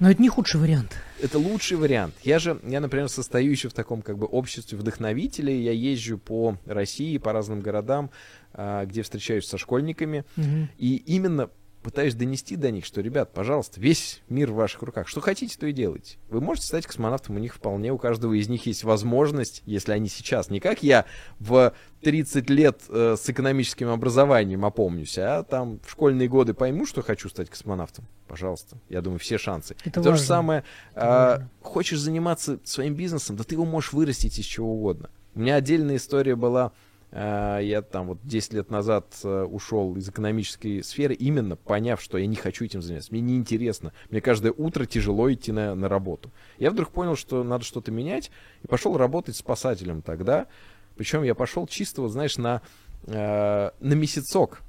[0.00, 0.96] Но это не худший вариант.
[1.20, 2.14] Это лучший вариант.
[2.22, 5.62] Я же, я, например, состою еще в таком как бы обществе вдохновителей.
[5.62, 8.10] Я езжу по России, по разным городам,
[8.52, 10.24] а, где встречаюсь со школьниками.
[10.36, 10.68] Угу.
[10.78, 11.48] И именно
[11.84, 15.06] пытаюсь донести до них, что, ребят, пожалуйста, весь мир в ваших руках.
[15.06, 16.16] Что хотите, то и делайте.
[16.30, 20.08] Вы можете стать космонавтом, у них вполне, у каждого из них есть возможность, если они
[20.08, 21.04] сейчас, не как я
[21.38, 27.02] в 30 лет э, с экономическим образованием опомнюсь, а там в школьные годы пойму, что
[27.02, 28.06] хочу стать космонавтом.
[28.28, 29.76] Пожалуйста, я думаю, все шансы.
[29.84, 30.16] Это то важно.
[30.16, 30.64] же самое,
[30.94, 35.10] э, хочешь заниматься своим бизнесом, да ты его можешь вырастить из чего угодно.
[35.34, 36.72] У меня отдельная история была
[37.18, 42.26] я там вот 10 лет назад э, ушел из экономической сферы, именно поняв, что я
[42.26, 43.12] не хочу этим заняться.
[43.12, 43.92] Мне неинтересно.
[44.10, 46.32] Мне каждое утро тяжело идти на, на работу.
[46.58, 50.48] Я вдруг понял, что надо что-то менять, и пошел работать спасателем тогда.
[50.96, 52.62] Причем я пошел чисто, вот, знаешь, на,
[53.06, 54.62] э, на месяцок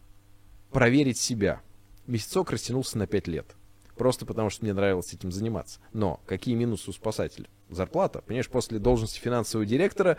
[0.71, 1.61] проверить себя.
[2.05, 3.55] Месяцок растянулся на 5 лет.
[3.97, 5.79] Просто потому, что мне нравилось этим заниматься.
[5.93, 7.47] Но какие минусы у спасателя?
[7.69, 8.21] Зарплата.
[8.21, 10.17] Понимаешь, после должности финансового директора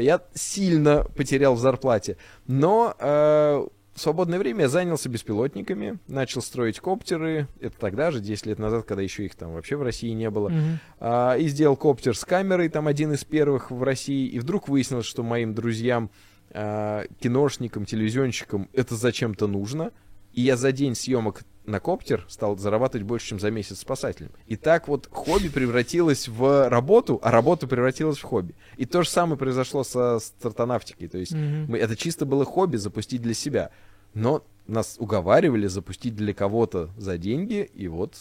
[0.00, 2.16] я сильно потерял в зарплате.
[2.46, 3.66] Но э,
[3.96, 7.48] в свободное время я занялся беспилотниками, начал строить коптеры.
[7.60, 10.50] Это тогда же, 10 лет назад, когда еще их там вообще в России не было.
[10.50, 10.78] Mm-hmm.
[11.00, 14.28] А, и сделал коптер с камерой, там один из первых в России.
[14.28, 16.10] И вдруг выяснилось, что моим друзьям,
[16.50, 19.92] а, киношникам, телевизионщикам это зачем-то нужно.
[20.34, 24.30] И я за день съемок на коптер стал зарабатывать больше, чем за месяц спасателем.
[24.46, 28.54] И так вот хобби превратилось в работу, а работа превратилась в хобби.
[28.76, 31.08] И то же самое произошло со стартонавтикой.
[31.08, 31.66] То есть mm-hmm.
[31.68, 33.70] мы, это чисто было хобби запустить для себя.
[34.14, 38.14] Но нас уговаривали запустить для кого-то за деньги, и вот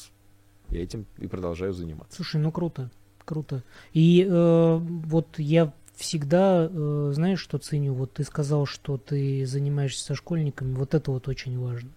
[0.69, 2.15] я этим и продолжаю заниматься.
[2.15, 2.89] Слушай, ну круто,
[3.23, 3.63] круто.
[3.93, 7.93] И э, вот я всегда, э, знаешь, что ценю?
[7.93, 11.89] Вот ты сказал, что ты занимаешься со школьниками, вот это вот очень важно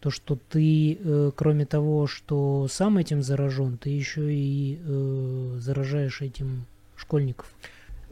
[0.00, 6.22] то, что ты, э, кроме того, что сам этим заражен, ты еще и э, заражаешь
[6.22, 6.64] этим
[6.96, 7.46] школьников.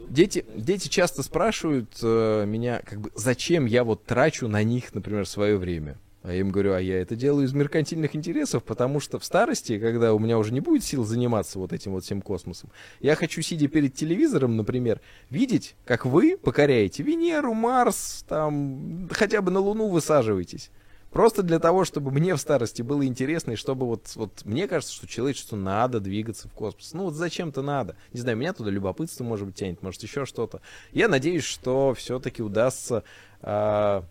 [0.08, 5.26] Дети, дети часто спрашивают э, меня, как бы, зачем я вот трачу на них, например,
[5.26, 5.98] свое время.
[6.22, 9.78] А я им говорю, а я это делаю из меркантильных интересов, потому что в старости,
[9.78, 12.70] когда у меня уже не будет сил заниматься вот этим вот всем космосом,
[13.00, 15.00] я хочу, сидя перед телевизором, например,
[15.30, 20.70] видеть, как вы покоряете Венеру, Марс, там, хотя бы на Луну высаживаетесь.
[21.18, 24.94] Просто для того, чтобы мне в старости было интересно, и чтобы вот, вот мне кажется,
[24.94, 26.92] что человечеству надо двигаться в космос.
[26.94, 27.96] Ну вот зачем-то надо.
[28.12, 30.60] Не знаю, меня туда любопытство, может быть, тянет, может, еще что-то.
[30.92, 33.02] Я надеюсь, что все-таки удастся
[33.42, 34.02] э,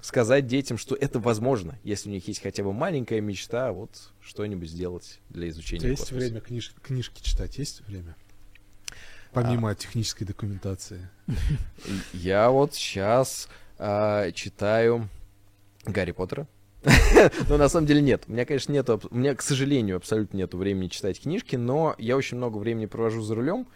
[0.00, 3.90] сказать детям, что это возможно, если у них есть хотя бы маленькая мечта, вот
[4.22, 6.14] что-нибудь сделать для изучения есть космоса.
[6.14, 7.58] время книж- книжки читать?
[7.58, 8.16] Есть время?
[9.34, 11.10] Помимо технической документации.
[12.14, 13.50] Я вот сейчас
[14.32, 15.10] читаю
[15.86, 16.46] Гарри Поттера.
[17.48, 18.24] Но на самом деле нет.
[18.26, 21.94] У меня, конечно, нету, аб- у меня, к сожалению, абсолютно нету времени читать книжки, но
[21.98, 23.68] я очень много времени провожу за рулем.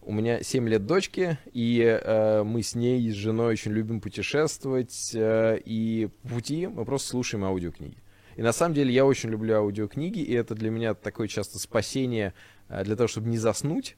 [0.00, 5.10] У меня 7 лет дочки, и э, мы с ней, с женой очень любим путешествовать,
[5.14, 7.98] э, и по пути мы просто слушаем аудиокниги.
[8.36, 12.32] И на самом деле я очень люблю аудиокниги, и это для меня такое часто спасение
[12.68, 13.96] э, для того, чтобы не заснуть,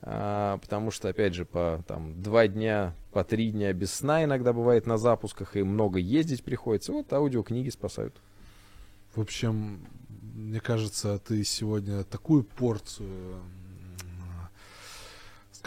[0.00, 4.86] потому что, опять же, по там, два дня, по три дня без сна иногда бывает
[4.86, 6.92] на запусках, и много ездить приходится.
[6.92, 8.14] Вот аудиокниги спасают.
[9.14, 9.86] В общем,
[10.34, 13.40] мне кажется, ты сегодня такую порцию,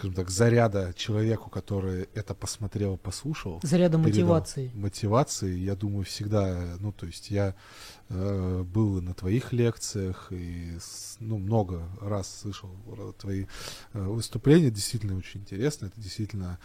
[0.00, 3.60] скажем так, заряда человеку, который это посмотрел, послушал.
[3.62, 4.08] Заряда передал.
[4.08, 4.70] мотивации.
[4.74, 7.54] Мотивации, я думаю, всегда, ну, то есть я
[8.08, 10.78] э, был на твоих лекциях, и,
[11.18, 12.70] ну, много раз слышал
[13.18, 13.44] твои
[13.92, 16.58] э, выступления, действительно очень интересно, это действительно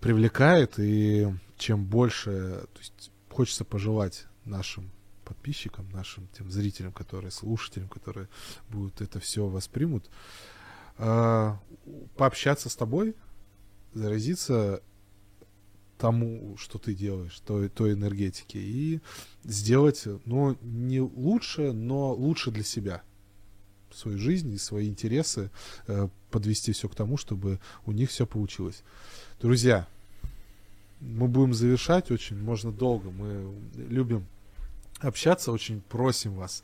[0.00, 4.90] привлекает, и чем больше, то есть хочется пожелать нашим
[5.24, 8.28] подписчикам, нашим тем зрителям, которые, слушателям, которые
[8.68, 10.10] будут это все воспримут, э,
[10.96, 13.14] пообщаться с тобой,
[13.92, 14.82] заразиться
[15.98, 19.00] тому, что ты делаешь, той, той энергетике, и
[19.44, 23.02] сделать, ну, не лучше, но лучше для себя.
[23.92, 25.50] Свою жизнь и свои интересы
[25.86, 28.82] э, подвести все к тому, чтобы у них все получилось.
[29.40, 29.86] Друзья,
[31.00, 33.10] мы будем завершать очень, можно долго.
[33.10, 34.26] Мы любим
[35.00, 36.62] общаться, очень просим вас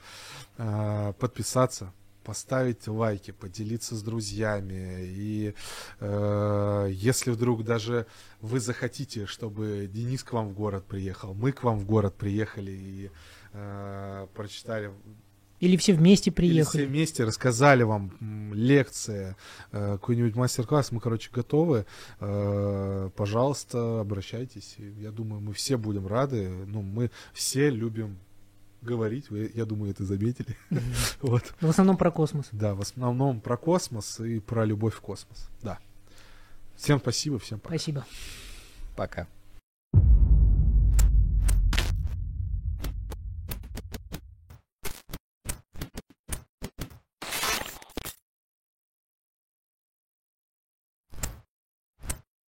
[0.58, 1.92] э, подписаться,
[2.22, 5.04] поставить лайки, поделиться с друзьями.
[5.04, 5.54] И
[6.00, 8.06] э, если вдруг даже
[8.40, 12.72] вы захотите, чтобы Денис к вам в город приехал, мы к вам в город приехали
[12.72, 13.10] и
[13.52, 14.90] э, прочитали
[15.60, 16.86] Или все вместе или все приехали.
[16.86, 19.36] вместе рассказали вам лекции,
[19.72, 21.86] э, какой-нибудь мастер-класс, мы, короче, готовы.
[22.20, 24.76] Э, пожалуйста, обращайтесь.
[24.78, 26.48] Я думаю, мы все будем рады.
[26.48, 28.18] Ну, мы все любим
[28.82, 29.30] говорить.
[29.30, 30.56] Вы, я думаю, это заметили.
[31.20, 31.54] Вот.
[31.60, 32.48] В основном про космос.
[32.52, 35.48] Да, в основном про космос и про любовь в космос.
[35.62, 35.78] Да.
[36.76, 37.76] Всем спасибо, всем пока.
[37.76, 38.04] Спасибо.
[38.96, 39.26] Пока.